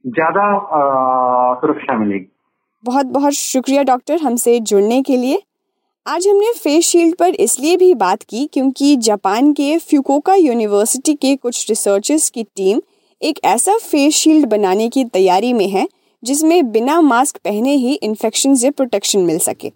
ज़्यादा 0.05 0.45
सुरक्षा 1.61 1.97
मिलेगी। 1.97 2.25
बहुत 2.83 3.05
बहुत 3.07 3.33
शुक्रिया 3.33 3.83
डॉक्टर 3.83 4.17
हमसे 4.21 4.59
जुड़ने 4.61 5.01
के 5.01 5.17
लिए। 5.17 5.41
आज 6.05 6.27
हमने 6.27 6.51
फेस 6.53 6.85
शील्ड 6.85 7.15
पर 7.15 7.35
इसलिए 7.39 7.77
भी 7.77 7.93
बात 7.95 8.23
की 8.23 8.45
क्योंकि 8.53 8.95
जापान 8.99 9.53
के 9.53 9.77
फ्यूकोका 9.79 10.35
यूनिवर्सिटी 10.35 11.13
के 11.15 11.35
कुछ 11.35 11.69
रिसर्चर्स 11.69 12.29
की 12.29 12.43
टीम 12.45 12.81
एक 13.21 13.39
ऐसा 13.45 13.77
फेस 13.79 14.15
शील्ड 14.15 14.47
बनाने 14.47 14.89
की 14.89 15.05
तैयारी 15.05 15.53
में 15.53 15.67
है, 15.67 15.87
जिसमें 16.23 16.71
बिना 16.71 16.99
मास्क 17.03 17.37
पहने 17.37 17.75
ही 17.75 17.93
इन्फेक्शन 17.93 18.55
से 18.55 18.71
प्रोटेक्शन 18.71 19.19
मिल 19.21 19.39
सके। 19.41 19.69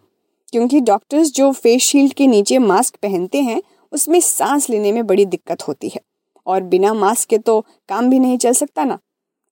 क्योंकि 0.53 0.79
डॉक्टर्स 0.81 1.31
जो 1.33 1.51
फेस 1.53 1.81
शील्ड 1.83 2.13
के 2.13 2.27
नीचे 2.27 2.59
मास्क 2.59 2.95
पहनते 3.03 3.41
हैं 3.41 3.61
उसमें 3.97 4.19
सांस 4.19 4.69
लेने 4.69 4.91
में 4.91 5.05
बड़ी 5.07 5.25
दिक्कत 5.25 5.61
होती 5.67 5.89
है। 5.89 6.01
और 6.47 6.61
बिना 6.63 6.93
मास्क 6.93 7.29
के 7.29 7.37
तो 7.37 7.59
काम 7.89 8.09
भी 8.09 8.19
नहीं 8.19 8.37
चल 8.37 8.51
सकता 8.51 8.83
ना। 8.83 8.97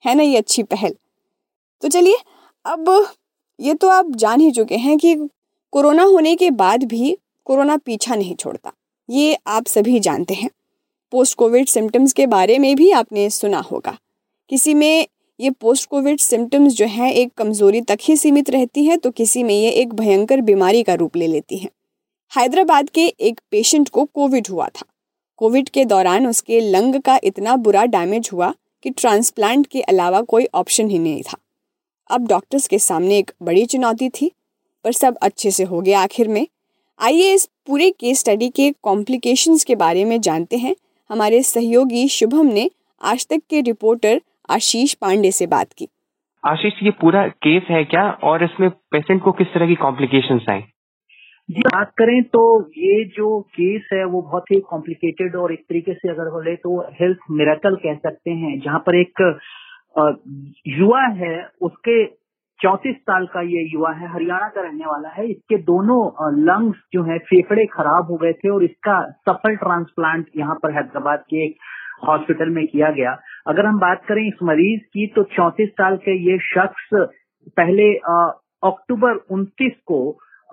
है 0.05 0.15
ना 0.15 0.23
ये 0.23 0.37
अच्छी 0.37 0.63
पहल? 0.63 0.95
तो 1.81 1.87
चलिए, 1.87 2.17
अब 2.65 3.07
ये 3.59 3.73
तो 3.73 3.87
आप 3.87 4.11
जान 4.11 4.39
ही 4.39 4.51
चुके 4.51 4.77
हैं 4.77 4.97
कि 4.97 5.15
कोरोना 5.71 6.03
होने 6.03 6.35
के 6.35 6.51
बाद 6.51 6.83
भी 6.83 7.17
कोरोना 7.45 7.77
पीछा 7.77 8.15
नहीं 8.15 8.35
छोड़ता। 8.35 8.71
ये 9.09 9.37
आप 9.47 9.67
सभी 9.67 9.99
जानते 9.99 10.33
हैं। 10.33 10.49
पोस्ट 11.11 11.37
कोविड 11.37 11.67
सिम्टम्स 11.67 12.13
के 12.13 12.27
बारे 12.27 12.57
में 12.59 12.75
भी 12.75 12.91
आपने 12.91 13.29
सुना 13.29 13.59
होगा। 13.61 13.97
किसी 14.49 14.73
में 14.73 15.07
ये 15.39 15.49
पोस्ट 15.51 15.89
कोविड 15.89 16.19
सिम्टम्स 16.19 16.73
जो 16.73 16.85
हैं, 16.85 17.11
एक 17.11 17.33
कमज़ोरी 17.33 17.81
तक 17.81 17.97
ही 18.01 18.17
सीमित 18.17 18.49
रहती 18.49 18.85
है 18.85 18.97
तो 18.97 19.11
किसी 19.11 19.43
में 19.43 19.55
ये 19.55 19.69
एक 19.71 19.93
भयंकर 19.93 20.41
बीमारी 20.41 20.83
का 20.83 20.93
रूप 20.93 21.15
ले 21.15 21.27
लेती 21.27 21.57
हैं। 21.57 21.69
हैदराबाद 22.37 22.89
के 22.89 23.05
एक 23.07 23.39
पेशेंट 23.51 23.89
को 23.89 24.05
कोविड 24.05 24.47
हुआ 24.51 24.67
था। 24.67 24.85
कोविड 25.37 25.69
के 25.69 25.85
दौरान 25.85 26.27
उसके 26.27 26.59
लंग 26.59 27.01
का 27.01 27.19
इतना 27.23 27.55
बुरा 27.55 27.85
डैमेज 27.85 28.29
हुआ 28.33 28.53
कि 28.83 28.89
ट्रांसप्लांट 28.89 29.67
के 29.67 29.81
अलावा 29.81 30.21
कोई 30.21 30.47
ऑप्शन 30.53 30.89
ही 30.89 30.99
नहीं 30.99 31.21
था। 31.21 31.37
अब 32.09 32.27
डॉक्टर्स 32.27 32.67
के 32.67 32.79
सामने 32.79 33.17
एक 33.17 33.31
बड़ी 33.41 33.65
चुनौती 33.65 34.09
थी, 34.09 34.31
पर 34.83 34.91
सब 34.91 35.17
अच्छे 35.17 35.51
से 35.51 35.63
हो 35.63 35.81
गया 35.81 36.01
आखिर 36.01 36.27
में। 36.27 36.47
आइए 36.99 37.33
इस 37.33 37.49
पूरे 37.67 37.89
केस 37.89 38.19
स्टडी 38.19 38.49
के 38.49 38.71
कॉम्प्लिकेशंस 38.71 39.63
के 39.63 39.75
बारे 39.75 40.05
में 40.05 40.21
जानते 40.21 40.57
हैं। 40.57 40.75
हमारे 41.09 41.43
सहयोगी 41.43 42.07
शुभम 42.07 42.45
ने 42.45 42.71
आज 43.01 43.27
तक 43.27 43.41
के 43.49 43.61
रिपोर्टर 43.61 44.21
आशीष 44.49 44.93
पांडे 44.93 45.31
से 45.31 45.47
बात 45.47 45.73
की। 45.73 45.87
आशीष, 46.47 46.73
ये 46.83 46.91
पूरा 46.91 47.27
केस 47.27 47.63
है 47.71 47.83
क्या? 47.83 48.09
और 48.23 48.43
इसमें 48.43 48.69
पेशेंट 48.69 49.23
को 49.23 49.31
किस 49.31 49.47
तरह 49.47 49.67
की 49.67 49.75
कॉम्प्लिकेशंस 49.75 50.41
आए 50.49 50.63
जी, 51.49 51.61
बात 51.61 51.91
करें 51.97 52.23
तो 52.23 52.41
ये 52.77 53.03
जो 53.15 53.39
केस 53.55 53.89
है, 53.93 54.03
वो 54.05 54.21
बहुत 54.21 54.51
ही 54.51 54.59
कॉम्प्लिकेटेड 54.69 55.35
और 55.35 55.51
एक 55.53 55.59
तरीके 55.69 55.93
से 55.93 56.09
अगर 56.09 56.29
बोले 56.31 56.55
तो 56.55 56.79
हेल्थ 57.01 57.19
मेरेकल 57.31 57.75
कह 57.83 57.95
सकते 57.95 58.31
हैं। 58.31 58.59
जहाँ 58.59 58.79
पर 58.87 58.95
एक 58.95 59.21
युवा 60.67 61.01
है, 61.19 61.35
उसके 61.61 62.05
चौतीस 62.59 62.95
साल 62.95 63.25
का 63.27 63.41
ये 63.43 63.63
युवा 63.73 63.91
है, 63.91 64.11
हरियाणा 64.13 64.47
का 64.47 64.61
रहने 64.61 64.85
वाला 64.85 65.09
है। 65.09 65.27
इसके 65.29 65.57
दोनों 65.63 65.99
लंग्स 66.41 66.77
जो 66.93 67.03
है, 67.03 67.17
फेफड़े 67.19 67.65
खराब 67.73 68.11
हो 68.11 68.17
गए 68.17 68.33
थे 68.33 68.49
और 68.49 68.63
इसका 68.63 68.99
सफल 69.29 69.55
ट्रांसप्लांट 69.57 70.25
यहाँ 70.37 70.55
पर 70.63 70.75
हैदराबाद 70.75 71.23
के 71.29 71.45
एक 71.45 71.55
हॉस्पिटल 72.07 72.49
में 72.49 72.65
किया 72.67 72.91
गया। 72.91 73.17
अगर 73.47 73.65
हम 73.65 73.79
बात 73.79 74.05
करें 74.07 74.27
इस 74.27 74.43
मरीज़ 74.43 74.81
की 74.93 75.07
तो 75.15 75.23
चौतीस 75.35 75.69
साल 75.71 75.97
के 75.99 76.19
ये 76.23 76.37
शख्स 76.43 76.89
पहले 77.57 77.93
अक्टूबर 78.63 79.25
29 79.31 79.73
को 79.85 79.99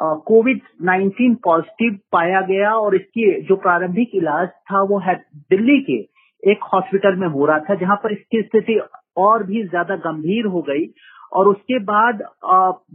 कोविड 0.03 0.61
19 0.83 1.35
पॉजिटिव 1.45 1.99
पाया 2.13 2.41
गया 2.43 2.75
और 2.77 2.95
इसकी 2.97 3.31
जो 3.49 3.57
प्रारंभिक 3.57 4.15
इलाज 4.15 4.49
था, 4.49 4.83
वो 4.83 4.99
है 4.99 5.15
दिल्ली 5.51 5.79
के 5.81 5.99
एक 6.43 6.65
हॉस्पिटल 6.75 7.17
में 7.17 7.27
हो 7.29 7.47
रहा 7.47 7.59
था, 7.59 7.75
जहाँ 7.75 7.97
पर 7.97 8.13
इसकी 8.13 8.43
स्थिति 8.43 8.81
और 9.17 9.43
भी 9.47 9.63
ज़्यादा 9.65 9.97
गंभीर 10.07 10.47
हो 10.47 10.63
गई। 10.69 10.87
और 11.33 11.49
उसके 11.49 11.79
बाद 11.81 12.23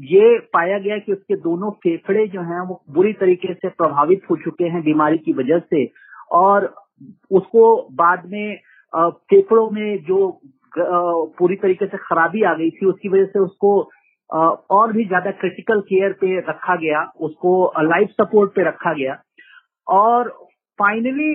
ये 0.05 0.37
पाया 0.53 0.77
गया 0.79 0.97
कि 0.97 1.11
उसके 1.13 1.35
दोनों 1.37 1.69
फेफड़े 1.83 2.27
जो 2.27 2.41
हैं, 2.41 2.59
वो 2.67 2.81
बुरी 2.89 3.13
तरीके 3.13 3.53
से 3.53 3.69
प्रभावित 3.69 4.21
हो 4.29 4.35
चुके 4.43 4.65
हैं 4.65 4.81
बीमारी 4.83 5.17
की 5.17 5.33
वजह 5.33 5.59
से। 5.59 5.85
और 6.33 6.73
उसको 7.31 7.75
बाद 7.93 8.25
में 8.25 8.57
फेफड़ों 8.93 9.69
में 9.71 10.03
जो 10.03 10.29
पूरी 10.77 11.55
तरीके 11.55 11.85
से 11.85 11.97
खराबी 11.99 12.43
आ 12.43 12.53
गई 12.53 12.69
थी, 12.69 12.85
उसकी 12.85 13.09
वजह 13.09 13.25
से 13.25 13.39
उसको 13.39 13.81
और 14.29 14.91
भी 14.93 15.05
ज़्यादा 15.05 15.31
क्रिटिकल 15.33 15.79
केयर 15.83 16.13
पे 16.21 16.39
रखा 16.39 16.75
गया, 16.75 17.01
उसको 17.19 17.71
लाइफ 17.83 18.09
सपोर्ट 18.11 18.51
पे 18.55 18.63
रखा 18.63 18.93
गया। 18.93 19.17
और 19.87 20.29
फाइनली 20.79 21.33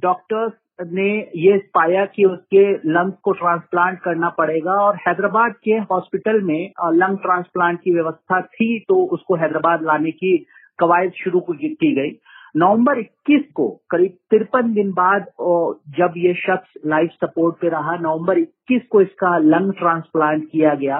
डॉक्टर्स 0.00 0.52
ने 0.80 1.08
ये 1.36 1.56
पाया 1.74 2.04
कि 2.06 2.24
उसके 2.24 2.62
लंग्स 2.88 3.16
को 3.24 3.32
ट्रांसप्लांट 3.32 3.98
करना 4.00 4.28
पड़ेगा 4.38 4.72
और 4.82 4.96
हैदराबाद 5.06 5.54
के 5.64 5.78
हॉस्पिटल 5.90 6.40
में 6.42 6.70
लंग 6.94 7.18
ट्रांसप्लांट 7.18 7.80
की 7.80 7.94
व्यवस्था 7.94 8.40
थी 8.42 8.78
तो 8.88 9.04
उसको 9.14 9.36
हैदराबाद 9.36 9.82
लाने 9.82 10.10
की 10.12 10.36
कवायद 10.78 11.12
शुरू 11.14 11.40
की 11.50 11.94
गई। 11.94 12.10
नवंबर 12.56 12.98
21 12.98 13.42
को, 13.54 13.68
करीब 13.90 14.12
तिरपन 14.30 14.72
दिन 14.74 14.92
बाद 14.92 15.26
जब 15.98 16.14
ये 16.16 16.34
शख्स 16.36 16.78
लाइफ 16.86 17.10
सपोर्ट 17.14 17.56
पे 17.60 17.68
रहा, 17.68 17.96
नवंबर 17.96 18.38
21 18.38 18.86
को 18.90 19.00
इसका 19.00 19.36
लंग 19.38 19.72
ट्रांसप्लांट 19.72 20.44
किया 20.52 20.74
गया। 20.74 20.98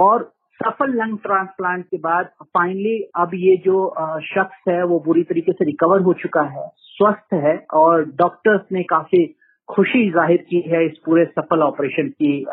और 0.00 0.30
सफल 0.60 0.92
लंग 0.94 1.18
ट्रांसप्लांट 1.18 1.84
के 1.84 1.98
बाद 1.98 2.30
फाइनली 2.56 2.98
अब 3.16 3.30
ये 3.34 3.56
जो 3.64 3.78
शख्स 4.24 4.68
है, 4.68 4.82
वो 4.84 4.98
बुरी 5.00 5.22
तरीके 5.24 5.52
से 5.52 5.64
रिकवर 5.64 6.02
हो 6.02 6.12
चुका 6.22 6.42
है, 6.48 6.68
स्वस्थ 6.76 7.34
है 7.36 7.56
और 7.74 8.04
डॉक्टर्स 8.16 8.60
ने 8.72 8.82
काफ़ी 8.90 9.24
खुशी 9.68 10.10
ज़ाहिर 10.10 10.44
की 10.50 10.60
है 10.68 10.84
इस 10.86 10.98
पूरे 11.06 11.24
सफल 11.28 11.62
ऑपरेशन 11.62 12.08
की 12.10 12.44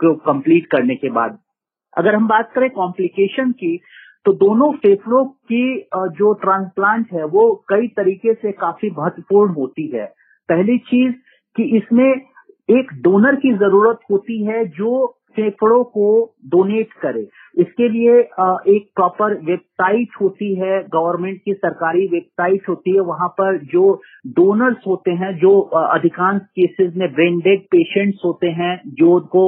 को 0.00 0.14
कंप्लीट 0.24 0.66
करने 0.66 0.94
के 0.96 1.10
बाद। 1.10 1.38
अगर 1.96 2.14
हम 2.14 2.26
बात 2.28 2.50
करें 2.54 2.68
कॉम्प्लिकेशन 2.70 3.52
की 3.54 3.76
तो 4.26 4.32
दोनों 4.36 4.70
फेफड़ों 4.76 5.24
की 5.24 5.88
जो 6.14 6.32
ट्रांसप्लांट 6.40 7.12
है, 7.12 7.24
वो 7.24 7.64
कई 7.68 7.86
तरीके 7.96 8.34
से 8.34 8.52
काफ़ी 8.54 8.90
महत्वपूर्ण 8.98 9.54
होती 9.54 9.86
है। 9.88 10.04
पहली 10.48 10.78
चीज़ 10.86 11.14
कि 11.56 11.64
इसमें 11.76 12.08
एक 12.08 12.92
डोनर 13.02 13.36
की 13.36 13.52
ज़रूरत 13.56 14.00
होती 14.10 14.44
है 14.46 14.64
जो 14.70 14.90
फेफड़ों 15.38 15.82
को 15.86 16.06
डोनेट 16.46 16.92
करे। 17.02 17.26
इसके 17.60 17.88
लिए 17.88 18.18
एक 18.72 18.86
प्रॉपर 18.96 19.34
वेबसाइट 19.46 20.08
होती 20.20 20.54
है 20.54 20.80
गवर्नमेंट 20.94 21.38
की 21.44 21.52
सरकारी 21.54 22.06
वेबसाइट 22.08 22.68
होती 22.68 22.94
है, 22.94 23.00
वहाँ 23.02 23.28
पर 23.38 23.58
जो 23.72 23.84
डोनर्स 24.36 24.86
होते 24.86 25.10
हैं, 25.12 25.32
जो 25.38 25.58
अधिकांश 25.60 26.40
केसेस 26.52 26.92
में 26.96 27.08
ब्रेंडेड 27.14 27.62
पेशेंट्स 27.70 28.20
होते 28.24 28.50
हैं, 28.60 28.74
जो 28.88 29.10
उनको 29.12 29.42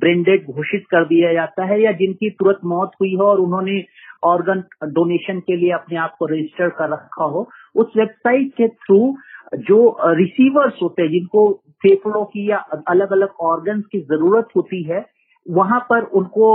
ब्रेंडेड 0.00 0.46
घोषित 0.46 0.84
कर 0.90 1.04
दिया 1.06 1.32
जाता 1.32 1.64
है 1.64 1.80
या 1.82 1.92
जिनकी 1.94 2.30
तुरंत 2.32 2.60
मौत 2.66 2.92
हुई 3.00 3.14
हो 3.14 3.26
और 3.26 3.40
उन्होंने 3.40 3.82
ऑर्गन 4.24 4.62
डोनेशन 4.92 5.38
के 5.40 5.56
लिए 5.56 5.70
अपने 5.72 5.98
आप 5.98 6.14
को 6.18 6.26
रजिस्टर 6.26 6.68
कर 6.78 6.90
रखा 6.90 7.24
हो, 7.24 7.48
उस 7.74 7.92
वेबसाइट 7.96 8.52
के 8.56 8.68
थ्रू 8.68 9.14
जो 9.60 9.78
रिसीवर्स 10.14 10.82
होते 10.82 11.02
हैं, 11.02 11.10
जिनको 11.10 11.52
फेफड़ों 11.82 12.24
की 12.24 12.50
या 12.50 12.58
अलग 12.88 13.12
अलग 13.12 13.40
ऑर्गन्स 13.42 13.84
की 13.92 14.00
ज़रूरत 14.02 14.48
होती 14.56 14.82
है 14.82 15.00
वहाँ 15.46 15.78
पर 15.90 16.02
उनको 16.18 16.46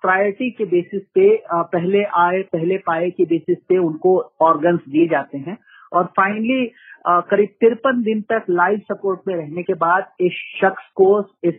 प्रायोरिटी 0.00 0.50
के 0.50 0.64
बेसिस 0.66 1.02
पे 1.14 1.28
पहले 1.52 2.02
आए 2.20 2.42
पहले 2.52 2.76
पाए 2.86 3.10
के 3.10 3.24
बेसिस 3.24 3.58
पे 3.68 3.78
उनको 3.78 4.16
ऑर्गन्स 4.42 4.80
दिए 4.88 5.06
जाते 5.08 5.38
हैं। 5.38 5.56
और 5.92 6.04
फाइनली 6.16 6.66
करीब 7.06 7.48
तिरपन 7.60 8.02
दिन 8.02 8.20
तक 8.32 8.44
लाइफ 8.50 8.80
सपोर्ट 8.82 9.20
में 9.28 9.34
रहने 9.34 9.62
के 9.62 9.74
बाद 9.74 10.06
इस 10.20 10.32
शख्स 10.60 10.86
को, 10.94 11.08
इस 11.44 11.54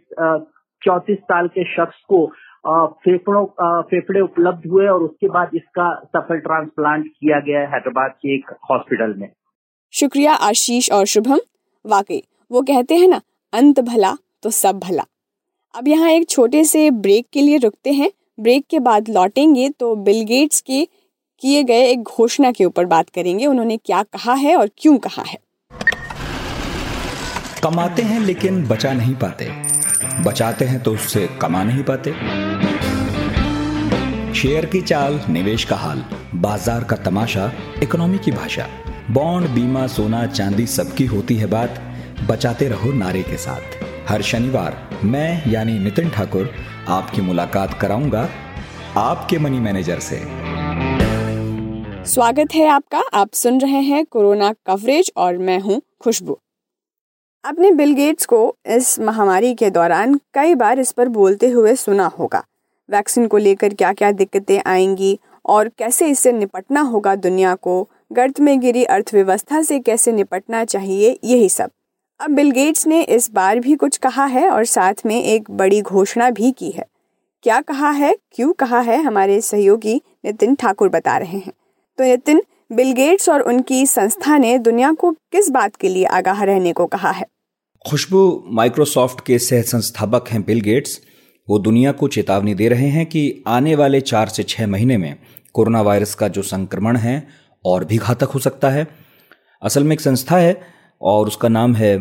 चौतीस 0.82 1.18
साल 1.24 1.48
के 1.48 1.63
शख्स 1.74 2.02
को 2.10 2.25
फेफड़ों 3.06 3.46
फेफड़े 3.84 4.22
उपलब्ध 4.22 4.70
हुए 4.72 4.88
और 4.88 5.02
उसके 5.04 5.28
बाद 5.30 5.50
इसका 5.56 5.88
सफल 6.08 6.40
ट्रांसप्लांट 6.40 7.08
किया 7.08 7.40
गया 7.40 7.60
हैदराबाद 7.68 8.12
के 8.12 8.36
एक 8.36 8.52
हॉस्पिटल 8.72 9.13
में। 9.18 9.30
शुक्रिया 9.94 10.34
आशीष 10.44 10.92
और 10.92 11.06
शुभम। 11.06 11.40
वाकई, 11.86 12.22
वो 12.52 12.62
कहते 12.63 12.96
हैं 12.96 13.08
ना, 13.08 13.22
अंत 13.54 13.80
भला 13.82 14.13
तो 14.44 14.50
सब 14.52 14.80
भला। 14.80 15.04
अब 15.74 15.88
यहाँ 15.88 16.10
एक 16.10 16.27
छोटे 16.30 16.63
से 16.63 16.89
ब्रेक 16.92 17.25
के 17.34 17.42
लिए 17.42 17.58
रुकते 17.58 17.92
हैं। 17.92 18.10
ब्रेक 18.39 18.65
के 18.70 18.80
बाद 18.80 19.08
लौटेंगे 19.10 19.70
तो 19.70 19.96
बिल 19.96 20.24
गेट्स 20.24 20.62
के 20.62 20.84
किए 21.42 21.63
गए 21.63 21.88
एक 21.92 22.01
घोषणा 22.01 22.51
के 22.51 22.65
ऊपर 22.65 22.86
बात 22.86 23.10
करेंगे। 23.10 23.46
उन्होंने 23.46 23.77
क्या 23.77 24.01
कहा 24.03 24.34
है 24.34 24.56
और 24.56 24.70
क्यों 24.77 24.98
कहा 24.98 25.24
है? 25.27 25.38
कमाते 27.63 28.01
हैं 28.01 28.20
लेकिन 28.20 28.63
बचा 28.68 28.94
नहीं 28.94 29.15
पाते। 29.15 29.50
बचाते 30.24 30.65
हैं 30.65 30.82
तो 30.84 30.94
उससे 30.94 31.27
कमा 31.42 31.63
नहीं 31.63 31.84
पाते। 31.84 32.12
शेयर 34.34 34.65
की 34.65 34.82
चाल, 34.82 35.20
निवेश 35.30 35.63
का 35.63 35.75
हाल, 35.75 36.03
बाज़ार 36.36 36.84
का 36.84 36.96
तमाशा, 36.96 37.51
इकोनॉमी 37.84 38.18
की 38.18 38.32
भाषा, 38.32 38.68
बॉन्ड, 39.12 39.50
बीमा, 39.50 39.88
सोना, 39.88 40.25
चांदी 40.27 40.68
सबकी 40.68 41.06
होती 41.06 41.36
है 41.36 41.48
बात। 41.48 41.82
बचाते 42.30 42.68
रहो 42.68 42.92
नारे 42.94 43.24
के 43.24 43.38
साथ। 43.38 43.82
हर 44.08 44.22
शनिवार 44.22 44.76
मैं, 45.04 45.52
यानी 45.52 45.78
नितिन 45.80 46.10
ठाकुर, 46.10 46.50
आपकी 46.88 47.22
मुलाकात 47.22 47.74
कराऊँगा 47.82 48.22
आपके 48.98 49.38
मनी 49.38 49.60
मैनेजर 49.60 50.00
से। 50.00 50.18
स्वागत 52.06 52.54
है 52.56 52.68
आपका। 52.68 53.02
आप 53.14 53.34
सुन 53.34 53.60
रहे 53.62 53.82
हैं 53.82 54.04
कोरोना 54.06 54.52
कवरेज 54.66 55.12
और 55.18 55.38
मैं 55.38 55.60
हूँ 55.60 55.82
खुशबू। 56.02 56.38
आपने 57.44 57.72
बिल 57.72 57.94
गेट्स 57.94 58.26
को 58.26 58.56
इस 58.68 59.00
महामारी 59.00 59.54
के 59.54 59.70
दौरान 59.70 60.20
कई 60.34 60.56
बार 60.56 60.80
इस 60.80 60.92
पर 60.92 61.08
बोलते 61.10 61.50
हुए 61.50 61.76
सुना 61.76 62.06
होगा। 62.20 62.44
वैक्सीन 62.90 63.28
को 63.28 63.38
लेकर 63.38 63.74
क्या 63.74 63.94
क्या 63.94 64.12
दिक्कतें 64.12 64.60
आएँगी 64.66 65.18
और 65.46 65.70
कैसे 65.70 66.08
इससे 66.08 66.32
निपटना 66.32 66.82
होगा 66.82 67.16
दुनिया 67.16 67.56
को 67.56 67.82
गर्त 68.12 68.40
में 68.40 68.60
गिरी 68.60 68.84
अर्थव्यवस्था 68.84 69.62
से 69.62 69.80
कैसे 69.80 70.12
निपटना 70.12 70.66
चाहिए, 70.66 71.18
यही 71.24 71.50
सब। 71.50 71.72
अब 72.24 72.32
बिल 72.32 72.51
गेट्स 72.51 72.88
ने 72.88 73.03
इस 73.03 73.32
बार 73.32 73.60
भी 73.60 73.75
कुछ 73.75 73.98
कहा 73.98 74.25
है 74.25 74.50
और 74.50 74.65
साथ 74.65 74.94
में 75.06 75.24
एक 75.24 75.51
बड़ी 75.51 75.82
घोषणा 75.82 76.30
भी 76.30 76.51
की 76.51 76.72
है। 76.72 76.86
क्या 77.44 77.62
कहा 77.62 77.89
है? 77.89 78.15
क्यों 78.32 78.53
कहा 78.53 78.80
है? 78.80 79.03
हमारे 79.03 79.42
सहयोगी 79.42 80.01
नितिन 80.25 80.56
ठाकुर 80.56 80.89
बता 80.89 81.18
रहे 81.18 81.38
हैं। 81.38 81.53
तो 81.98 82.03
नितिन, 82.03 82.44
बिल 82.72 82.92
गेट्स 82.92 83.30
और 83.30 83.42
उनकी 83.42 83.86
संस्था 83.86 84.38
ने 84.38 84.58
दुनिया 84.58 84.94
को 84.94 85.12
किस 85.12 85.50
बात 85.50 85.75
के 85.75 85.89
लिए 85.89 86.06
आगाह 86.06 86.44
रहने 86.44 86.74
को 86.74 86.86
कहा 86.86 87.12
है? 87.12 87.25
खुशबू 87.89 88.44
माइक्रोसॉफ्ट 88.48 89.25
के 89.25 89.39
सह 89.39 89.62
संस्थापक 89.62 90.30
हैं 90.30 90.44
बिल 90.44 90.62
गेट्स। 90.62 91.01
वो 91.50 91.60
दुनिया 91.60 91.92
को 91.92 92.08
चेतावनी 92.08 92.56
दे 92.56 92.70
रहे 92.70 92.88
हैं 92.88 93.06
कि 93.06 93.44
आने 93.48 93.75
वाले 93.75 94.01
चार 94.01 94.27
से 94.27 94.44
छह 94.44 94.68
महीने 94.68 94.98
में 94.98 95.15
कोरोना 95.53 95.82
वायरस 95.82 96.15
का 96.15 96.27
जो 96.27 96.42
संक्रमण 96.42 96.98
है 96.98 97.27
और 97.65 97.86
भी 97.86 97.98
घातक 97.98 98.27
हो 98.27 98.39
सकता 98.39 98.70
है। 98.70 98.88
असल 99.63 99.84
में 99.84 99.94
एक 99.94 100.01
संस्था 100.01 100.38
है 100.38 100.83
और 101.04 101.28
उसका 101.28 101.48
नाम 101.48 101.76
है 101.76 101.94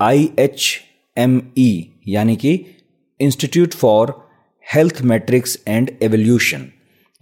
आई 0.00 0.28
एच 0.38 0.80
एम 1.16 1.40
ई 1.58 1.88
यानी 2.08 2.36
कि 2.36 2.54
institute 3.20 3.74
for 3.74 4.14
health 4.66 5.02
metrics 5.02 5.58
and 5.68 5.90
evaluation 6.02 6.66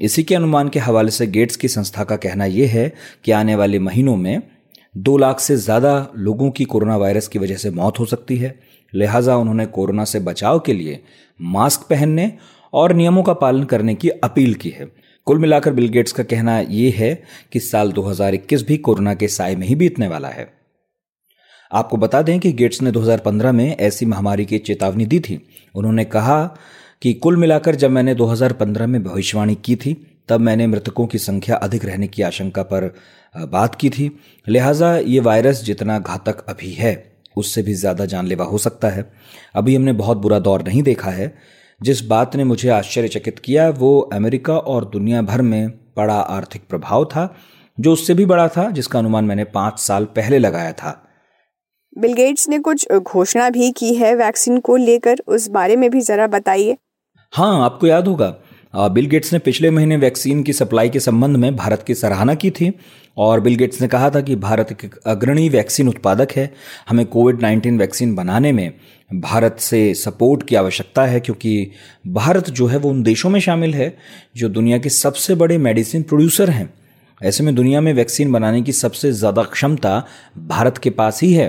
इसी 0.00 0.22
के 0.22 0.34
अनुमान 0.34 0.68
के 0.68 0.78
हवाले 0.78 1.10
से 1.10 1.26
गेट्स 1.26 1.56
की 1.56 1.68
संस्था 1.68 2.04
का 2.04 2.16
कहना 2.16 2.44
यह 2.44 2.70
है 2.70 2.92
कि 3.24 3.32
आने 3.32 3.54
वाले 3.54 3.78
महीनों 3.78 4.16
में 4.16 4.42
दो 4.96 5.16
लाख 5.16 5.40
से 5.40 5.56
ज़्यादा 5.56 5.92
लोगों 6.16 6.50
की 6.50 6.64
कोरोना 6.64 6.96
वायरस 6.96 7.28
की 7.28 7.38
वजह 7.38 7.56
से 7.56 7.70
मौत 7.70 7.98
हो 7.98 8.04
सकती 8.04 8.36
है। 8.36 8.54
लिहाजा 8.92 9.36
उन्होंने 9.36 9.66
कोरोना 9.66 10.04
से 10.04 10.20
बचाव 10.20 10.58
के 10.58 10.72
लिए 10.72 11.00
मास्क 11.40 11.80
पहनने 11.80 12.32
और 12.72 12.92
नियमों 12.92 13.22
का 13.22 13.32
पालन 13.32 13.64
करने 13.64 13.94
की 13.94 14.08
अपील 14.08 14.54
की 14.54 14.70
है। 14.70 14.86
कुल 15.26 15.38
मिलाकर 15.38 15.72
बिल 15.72 15.88
गेट्स 15.88 16.12
का 16.12 16.22
कहना 16.22 16.58
यह 16.60 16.94
है 16.96 17.14
कि 17.52 17.60
साल 17.60 17.92
2021 17.92 18.62
भी 18.62 18.76
कोरोना 18.78 19.14
के 19.14 19.28
साय 19.28 19.56
में 19.56 19.66
ही 19.66 19.74
बीतने 19.74 20.08
वाला 20.08 20.28
है। 20.28 20.59
आपको 21.72 21.96
बता 21.96 22.22
दें 22.22 22.38
कि 22.40 22.52
गेट्स 22.52 22.82
ने 22.82 22.90
2015 22.92 23.52
में 23.52 23.76
ऐसी 23.76 24.06
महामारी 24.06 24.44
की 24.44 24.58
चेतावनी 24.58 25.06
दी 25.06 25.20
थी। 25.20 25.40
उन्होंने 25.74 26.04
कहा 26.04 26.44
कि 27.02 27.12
कुल 27.12 27.36
मिलाकर 27.36 27.74
जब 27.74 27.90
मैंने 27.90 28.14
2015 28.14 28.86
में 28.86 29.02
भविष्यवाणी 29.04 29.54
की 29.54 29.76
थी, 29.76 29.94
तब 30.28 30.40
मैंने 30.40 30.66
मृतकों 30.66 31.06
की 31.06 31.18
संख्या 31.18 31.56
अधिक 31.56 31.84
रहने 31.84 32.06
की 32.08 32.22
आशंका 32.22 32.62
पर 32.62 32.94
बात 33.34 33.74
की 33.74 33.90
थी। 33.90 34.10
लिहाजा 34.46 34.96
ये 34.96 35.20
वायरस 35.20 35.62
जितना 35.64 35.98
घातक 35.98 36.44
अभी 36.48 36.72
है, 36.72 37.12
उससे 37.36 37.62
भी 37.62 37.74
ज़्यादा 37.74 38.04
जानलेवा 38.04 38.44
हो 38.44 38.58
सकता 38.58 38.88
है। 38.88 39.10
अभी 39.54 39.76
हमने 39.76 39.92
बहुत 39.92 40.16
बुरा 40.16 40.38
दौर 40.38 40.62
नहीं 40.62 40.82
देखा 40.82 41.10
है। 41.10 41.34
जिस 41.80 42.04
बात 42.04 42.36
ने 42.36 42.44
मुझे 42.44 42.68
आश्चर्यचकित 42.68 43.38
किया, 43.38 43.68
वो 43.68 44.00
अमेरिका 44.00 44.56
और 44.56 44.84
दुनिया 44.84 45.22
भर 45.22 45.42
में 45.42 45.70
बड़ा 45.96 46.14
आर्थिक 46.14 46.62
प्रभाव 46.68 47.04
था, 47.04 47.34
जो 47.78 47.92
उससे 47.92 48.14
भी 48.14 48.26
बड़ा 48.26 48.48
था, 48.48 48.70
जिसका 48.70 48.98
अनुमान 48.98 49.24
मैंने 49.24 49.44
पाँच 49.44 49.78
साल 49.78 50.04
पहले 50.04 50.38
लगाया 50.38 50.72
था। 50.72 51.09
बिल 51.96 52.12
गेट्स 52.12 52.48
ने 52.48 52.58
कुछ 52.58 52.86
घोषणा 52.92 53.48
भी 53.50 53.70
की 53.70 53.92
है 53.94 54.14
वैक्सीन 54.16 54.58
को 54.58 54.76
लेकर, 54.76 55.22
उस 55.28 55.48
बारे 55.48 55.76
में 55.76 55.88
भी 55.90 56.00
जरा 56.00 56.26
बताइए। 56.26 56.76
हाँ 57.32 57.64
आपको 57.64 57.86
याद 57.86 58.08
होगा 58.08 58.88
बिल 58.88 59.06
गेट्स 59.06 59.32
ने 59.32 59.38
पिछले 59.38 59.70
महीने 59.70 59.96
वैक्सीन 59.96 60.42
की 60.42 60.52
सप्लाई 60.52 60.88
के 60.88 61.00
संबंध 61.00 61.36
में 61.36 61.56
भारत 61.56 61.82
की 61.82 61.94
सराहना 61.94 62.34
की 62.34 62.50
थी 62.50 62.72
और 63.16 63.40
बिल 63.40 63.54
गेट्स 63.54 63.80
ने 63.80 63.88
कहा 63.88 64.10
था 64.10 64.20
कि 64.20 64.36
भारत 64.38 64.72
एक 64.72 64.98
अग्रणी 65.06 65.48
वैक्सीन 65.48 65.88
उत्पादक 65.88 66.32
है। 66.32 66.48
हमें 66.88 67.04
कोविड 67.06 67.40
19 67.40 67.78
वैक्सीन 67.78 68.14
बनाने 68.14 68.52
में 68.52 68.72
भारत 69.10 69.56
से 69.60 69.82
सपोर्ट 69.96 70.46
की 70.48 70.56
आवश्यकता 70.56 71.06
है 71.06 71.20
क्योंकि 71.20 71.70
भारत 72.08 72.50
जो 72.50 72.66
है 72.66 72.78
वो 72.78 72.90
उन 72.90 73.02
देशों 73.02 73.30
में 73.30 73.40
शामिल 73.40 73.74
है 73.74 73.96
जो 74.36 74.48
दुनिया 74.48 74.78
के 74.78 74.88
सबसे 74.88 75.34
बड़े 75.34 75.58
मेडिसिन 75.58 76.02
प्रोड्यूसर 76.02 76.50
हैं। 76.50 76.72
ऐसे 77.20 77.44
में 77.44 77.54
दुनिया 77.54 77.80
में 77.80 77.92
वैक्सीन 77.94 78.30
बनाने 78.32 78.60
की 78.62 78.72
सबसे 78.72 79.10
ज़्यादा 79.12 79.42
क्षमता 79.44 80.02
भारत 80.38 80.78
के 80.78 80.90
पास 80.90 81.20
ही 81.22 81.32
है 81.32 81.48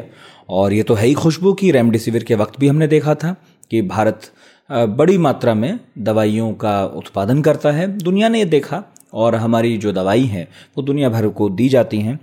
और 0.51 0.73
ये 0.73 0.83
तो 0.83 0.93
है 0.93 1.07
ही 1.07 1.13
खुशबू 1.13 1.53
की। 1.53 1.71
रेमडेसिविर 1.71 2.23
के 2.23 2.35
वक्त 2.35 2.59
भी 2.59 2.67
हमने 2.67 2.87
देखा 2.87 3.15
था 3.15 3.35
कि 3.71 3.81
भारत 3.81 4.31
बड़ी 4.69 5.17
मात्रा 5.17 5.53
में 5.53 5.79
दवाइयों 5.97 6.51
का 6.53 6.83
उत्पादन 6.85 7.41
करता 7.41 7.71
है। 7.71 7.87
दुनिया 7.97 8.29
ने 8.29 8.39
ये 8.39 8.45
देखा 8.45 8.83
और 9.13 9.35
हमारी 9.35 9.77
जो 9.77 9.91
दवाई 9.91 10.25
हैं, 10.25 10.47
वो 10.77 10.83
दुनिया 10.83 11.09
भर 11.09 11.27
को 11.29 11.49
दी 11.49 11.69
जाती 11.69 11.99
हैं। 11.99 12.19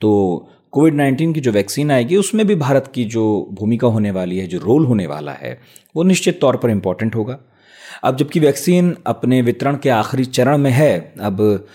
तो 0.00 0.48
कोविड 0.72 0.94
नाइन्टीन 0.94 1.32
की 1.32 1.40
जो 1.40 1.52
वैक्सीन 1.52 1.90
आएगी, 1.90 2.16
उसमें 2.16 2.46
भी 2.46 2.54
भारत 2.54 2.90
की 2.94 3.04
जो 3.04 3.48
भूमिका 3.52 3.88
होने 3.88 4.10
वाली 4.10 4.38
है, 4.38 4.46
जो 4.46 4.58
रोल 4.58 4.86
होने 4.86 5.06
वाला 5.06 5.32
है, 5.32 5.58
वो 5.94 6.02
निश्चित 6.02 6.40
तौर 6.40 6.56
पर 6.56 6.70
इंपॉर्टेंट 6.70 7.14
होगा। 7.14 7.38
अब 8.04 8.16
जबकि 8.16 8.40
वैक्सीन 8.40 8.94
अपने 9.06 9.40
वितरण 9.42 9.76
के 9.76 9.88
आखिरी 9.90 10.24
चरण 10.24 10.58
में 10.58 10.70
है, 10.70 11.14
अब 11.20 11.66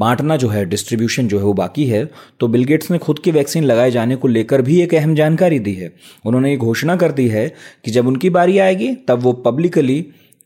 बांटना 0.00 0.36
जो 0.36 0.48
है, 0.48 0.64
डिस्ट्रीब्यूशन 0.64 1.28
जो 1.28 1.38
है 1.38 1.44
वो 1.44 1.52
बाकी 1.54 1.86
है 1.86 2.04
तो 2.40 2.48
बिल 2.48 2.64
गेट्स 2.64 2.90
ने 2.90 2.98
खुद 2.98 3.18
की 3.18 3.30
वैक्सीन 3.30 3.64
लगाए 3.64 3.90
जाने 3.90 4.16
को 4.16 4.28
लेकर 4.28 4.62
भी 4.62 4.80
एक 4.82 4.94
अहम 4.94 5.14
जानकारी 5.14 5.58
दी 5.58 5.74
है। 5.74 5.92
उन्होंने 6.24 6.50
ये 6.50 6.56
घोषणा 6.56 6.96
कर 6.96 7.12
दी 7.12 7.28
है 7.28 7.48
कि 7.84 7.90
जब 7.90 8.06
उनकी 8.06 8.30
बारी 8.30 8.58
आएगी, 8.58 8.94
तब 9.08 9.22
वो 9.22 9.32
पब्लिकली 9.32 10.00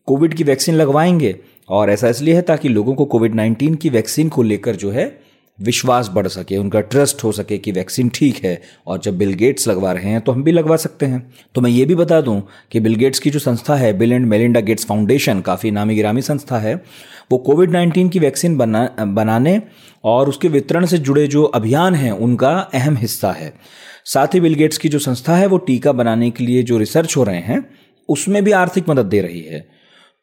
कोविड 0.09 0.35
की 0.35 0.45
वैक्सीन 0.45 0.75
लगवाएँगे, 0.75 1.35
और 1.69 1.91
ऐसा 1.91 2.09
इसलिए 2.09 2.35
है 2.35 2.43
ताकि 2.43 2.69
लोगों 2.69 2.95
को 2.95 3.05
कोविड 3.05 3.35
नाइन्टीन 3.35 3.75
की 3.75 3.91
वैक्सीन 3.91 4.29
को 4.29 4.43
लेकर 4.43 4.77
जो 4.77 4.91
है 4.91 5.07
विश्वास 5.59 6.09
बढ़ 6.15 6.27
सके, 6.27 6.57
उनका 6.57 6.81
ट्रस्ट 6.81 7.23
हो 7.25 7.33
सके 7.33 7.59
कि 7.59 7.73
वैक्सीन 7.73 8.09
ठीक 8.09 8.45
है 8.45 8.61
और 8.87 8.99
जब 8.99 9.17
बिल 9.19 9.33
गेट्स 9.35 9.69
लगवा 9.69 9.93
रहे 9.93 10.11
हैं 10.11 10.21
तो 10.21 10.33
हम 10.33 10.43
भी 10.43 10.53
लगवा 10.53 10.77
सकते 10.77 11.07
हैं। 11.07 11.35
तो 11.55 11.61
मैं 11.61 11.71
ये 11.71 11.85
भी 11.85 11.95
बता 11.95 12.21
दूँ 12.21 12.41
कि 12.71 12.81
बिल 12.81 12.95
गेट्स 12.95 13.19
की 13.19 13.31
जो 13.31 13.39
संस्था 13.39 13.77
है 13.77 13.93
Bill 13.99 14.13
and 14.13 14.27
Melinda 14.27 14.61
Gates 14.61 14.87
foundation 14.87 15.41
काफ़ी 15.41 15.71
नामी 15.71 15.95
गिरामी 15.95 16.23
संस्था 16.23 16.59
है, 16.59 16.75
वो 17.33 17.39
कोविड 17.39 17.71
नाइन्टीन 17.71 18.09
की 18.09 18.19
वैक्सीन 18.19 18.57
बना, 18.57 18.89
बनाने 19.01 19.61
और 20.05 20.29
उसके 20.29 20.49
वितरण 20.49 20.87
से 20.87 20.99
जुड़े 20.99 21.27
जो 21.27 21.45
अभियान 21.45 21.95
हैं, 21.95 22.13
उनका 22.13 22.51
अहम 22.75 22.97
हिस्सा 22.97 23.33
है। 23.33 23.53
साथ 24.05 24.35
ही 24.35 24.41
बिल 24.41 24.55
गेट्स 24.55 24.79
की 24.79 24.89
जो 24.89 24.99
संस्था 24.99 25.37
है, 25.37 25.47
वो 25.47 25.59
टीका 25.59 25.93
बनाने 25.93 26.31
के 26.31 26.45
लिए 26.45 26.63
जो 26.63 26.79
रिसर्च 26.79 27.17
हो 27.17 27.25
रहे 27.25 27.41
हैं, 27.41 27.65
उसमें 28.09 28.45
भी 28.45 28.53
आर्थिक 28.53 28.89
मदद 28.89 29.07
दे 29.07 29.21
रही 29.21 29.41
है। 29.41 29.76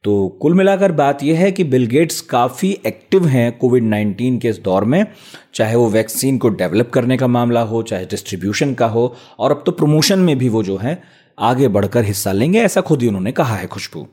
तो 0.03 0.27
कुल 0.41 0.53
मिलाकर 0.53 0.91
बात 0.91 1.23
यह 1.23 1.39
है 1.39 1.51
कि 1.51 1.63
बिल 1.63 1.85
गेट्स 1.85 2.21
काफ़ी 2.21 2.79
एक्टिव 2.85 3.27
हैं 3.27 3.57
कोविड 3.57 3.83
19 3.83 4.39
के 4.41 4.47
इस 4.47 4.59
दौर 4.59 4.83
में, 4.83 5.05
चाहे 5.53 5.75
वो 5.75 5.89
वैक्सीन 5.89 6.37
को 6.37 6.49
डेवलप 6.49 6.89
करने 6.89 7.17
का 7.17 7.27
मामला 7.27 7.61
हो, 7.61 7.83
चाहे 7.83 8.05
डिस्ट्रीब्यूशन 8.05 8.73
का 8.73 8.87
हो, 8.87 9.15
और 9.39 9.51
अब 9.51 9.63
तो 9.65 9.71
प्रमोशन 9.71 10.19
में 10.19 10.37
भी 10.37 10.49
वो 10.49 10.63
जो 10.63 10.77
है, 10.77 11.03
आगे 11.39 11.67
बढ़कर 11.67 12.03
हिस्सा 12.03 12.31
लेंगे, 12.31 12.59
ऐसा 12.59 12.81
खुद 12.81 13.01
ही 13.01 13.07
उन्होंने 13.07 13.31
कहा 13.31 13.55
है 13.55 13.67
खुशबू। 13.67 14.07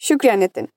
शुक्रिया 0.00 0.34
नितिन। 0.34 0.68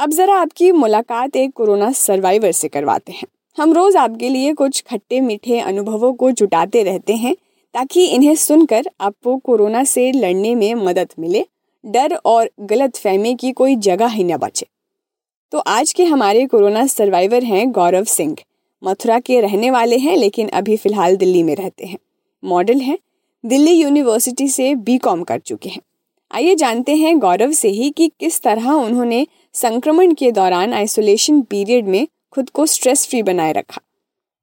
अब 0.00 0.10
जरा 0.10 0.34
आपकी 0.34 0.72
मुलाकात 0.72 1.36
एक 1.36 1.52
कोरोना 1.52 1.92
सर्वाइवर 1.92 2.52
से 2.52 2.68
करवाते 2.68 3.12
हैं। 3.12 3.26
हम 3.58 3.72
रोज 3.72 3.96
आपके 3.96 4.28
लिए 4.28 4.52
कुछ 4.52 4.84
खट्टे 4.90 5.20
मीठे 5.20 5.60
अनुभवों 5.60 6.14
को 6.14 6.30
जुटाते 6.30 6.82
रहते 6.82 7.12
हैं, 7.12 7.36
ताकि 7.74 8.06
इन्हें 8.06 8.34
सुनकर 8.34 8.84
आपको 9.00 9.36
कोरोना 9.36 9.84
से 9.84 10.12
लड़ने 10.12 10.54
में 10.54 10.74
मदद 10.74 11.08
मिले। 11.18 11.46
डर 11.86 12.14
और 12.24 12.50
गलत 12.60 12.96
फहमी 12.96 13.34
की 13.34 13.52
कोई 13.52 13.76
जगह 13.76 14.06
ही 14.06 14.24
न 14.24 14.36
बचे। 14.36 14.66
तो 15.52 15.58
आज 15.58 15.92
के 15.92 16.04
हमारे 16.04 16.46
कोरोना 16.46 16.86
सर्वाइवर 16.86 17.44
हैं 17.44 17.72
गौरव 17.72 18.04
सिंह। 18.04 18.36
मथुरा 18.84 19.20
के 19.20 19.40
रहने 19.40 19.70
वाले 19.70 19.98
हैं, 19.98 20.16
लेकिन 20.16 20.48
अभी 20.48 20.76
फ़िलहाल 20.76 21.16
दिल्ली 21.16 21.42
में 21.42 21.56
रहते 21.56 21.86
हैं। 21.86 21.98
मॉडल 22.44 22.80
हैं, 22.80 22.98
दिल्ली 23.46 23.72
यूनिवर्सिटी 23.72 24.48
से 24.48 24.74
बी 24.74 24.98
कॉम 24.98 25.22
कर 25.22 25.38
चुके 25.38 25.68
हैं। 25.68 25.80
आइए 26.32 26.54
जानते 26.54 26.94
हैं 26.96 27.18
गौरव 27.18 27.52
से 27.52 27.68
ही 27.68 27.90
कि 27.90 28.08
किस 28.20 28.42
तरह 28.42 28.70
उन्होंने 28.70 29.26
संक्रमण 29.52 30.14
के 30.14 30.32
दौरान 30.32 30.74
आइसोलेशन 30.74 31.40
पीरियड 31.42 31.86
में 31.86 32.08
खुद 32.32 32.50
को 32.50 32.66
स्ट्रेस 32.66 33.08
फ्री 33.08 33.22
बनाए 33.22 33.52
रखा। 33.52 33.80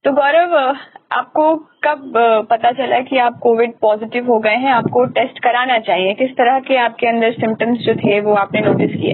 तो 0.04 0.12
गौरव 0.12 0.76
आपको 1.14 1.56
कब 1.84 2.14
पता 2.50 2.72
चला 2.72 3.00
कि 3.00 3.18
आप 3.18 3.38
कोविड 3.42 3.74
पॉजिटिव 3.82 4.28
हो 4.28 4.38
गए 4.40 4.56
हैं? 4.56 4.72
आपको 4.72 5.06
टेस्ट 5.16 5.40
कराना 5.40 5.78
चाहिए। 5.80 6.14
किस 6.14 6.32
तरह 6.32 6.60
के 6.60 6.78
आपके 6.78 7.08
अंदर 7.08 7.32
सिम्टम्स 7.34 7.80
जो 7.80 7.94
थे, 7.96 8.20
वो 8.20 8.34
आपने 8.36 8.62
नोटिस 8.62 8.92
किए? 8.94 9.14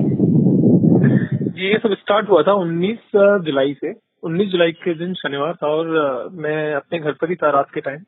ये 1.64 1.78
सब 1.78 1.94
स्टार्ट 1.94 2.30
हुआ 2.30 2.42
था 2.44 2.54
19 2.56 3.00
जुलाई 3.46 3.74
से। 3.74 3.94
19 4.24 4.48
जुलाई 4.50 4.72
के 4.74 4.94
दिन 4.94 5.14
शनिवार 5.14 5.54
था 5.56 5.68
और 5.68 6.30
मैं 6.36 6.74
अपने 6.74 7.00
घर 7.00 7.12
पर 7.12 7.30
ही 7.30 7.36
था 7.36 7.50
रात 7.50 7.68
के 7.74 7.82
टाइम 7.82 8.00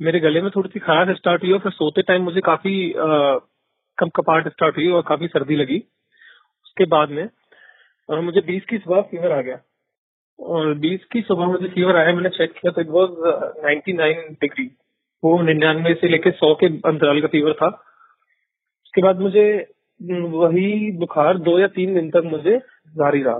मेरे 0.00 0.20
गले 0.20 0.40
में 0.42 0.50
थोड़ी 0.56 0.68
सी 0.68 0.80
खराश 0.80 1.16
स्टार्ट 1.16 1.42
हुई 1.42 1.52
और 1.52 1.58
फिर 1.58 1.72
सोते 1.72 2.02
टाइम 2.02 2.22
मुझे 2.22 2.40
काफ़ी 2.40 2.74
कम 2.96 4.08
कपाट 4.16 4.48
स्टार्ट 4.48 4.76
हुई 4.76 4.88
और 4.88 5.02
काफ़ी 5.02 5.26
सर्दी 5.26 5.56
लगी। 5.56 5.78
उसके 6.64 6.84
बाद 6.86 7.10
में, 7.10 7.28
और 8.08 8.20
मुझे 8.20 8.40
20 8.40 8.64
की 8.64 8.78
सुबह 8.78 9.00
फीवर 9.02 9.32
आ 9.32 9.40
गया। 9.40 9.56
बीस 10.38 11.04
की 11.04 11.20
सुबह 11.22 11.46
मुझे 11.46 11.68
फीवर 11.68 11.96
आया, 11.96 12.12
मैंने 12.12 12.28
चेक 12.28 12.52
किया 12.52 12.72
तो 12.72 12.80
it 12.80 12.88
was 12.88 13.10
ninety 13.64 13.92
nine 13.92 14.36
degree 14.40 14.70
वो 15.22 15.40
निन्यानवे 15.42 15.94
से 15.94 16.08
लेकर 16.08 16.30
सौ 16.30 16.54
के 16.54 16.66
अंतराल 16.66 17.20
का 17.20 17.28
फीवर 17.28 17.52
था। 17.52 17.66
उसके 18.86 19.02
बाद 19.02 19.20
मुझे 19.20 19.44
वही 20.00 20.90
बुखार 20.92 21.38
दो 21.38 21.58
या 21.58 21.66
तीन 21.66 21.94
दिन 21.94 22.10
तक 22.10 22.22
मुझे 22.26 22.58
जारी 22.96 23.22
रहा। 23.22 23.36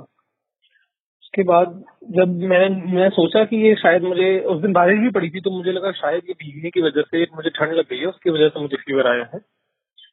उसके 1.22 1.42
बाद 1.42 1.82
जब 2.10 2.36
मैं 2.42 2.68
मैं 2.94 3.08
सोचा 3.10 3.44
कि 3.44 3.56
ये 3.56 3.74
शायद 3.74 4.02
मुझे, 4.02 4.40
उस 4.40 4.60
दिन 4.62 4.72
बारिश 4.72 4.98
भी 4.98 5.10
पड़ी 5.10 5.30
थी 5.30 5.40
तो 5.40 5.50
मुझे 5.50 5.72
लगा 5.72 5.92
शायद 5.92 6.22
ये 6.28 6.34
भीगने 6.34 6.70
की 6.70 6.82
वजह 6.82 7.02
से 7.02 7.22
मुझे 7.24 7.50
ठंड 7.50 7.72
लग 7.72 7.88
गई 7.90 7.98
है, 7.98 8.06
उसकी 8.06 8.30
वजह 8.30 8.48
से 8.48 8.60
मुझे 8.60 8.76
फीवर 8.76 9.06
आया 9.06 9.28
है। 9.34 9.40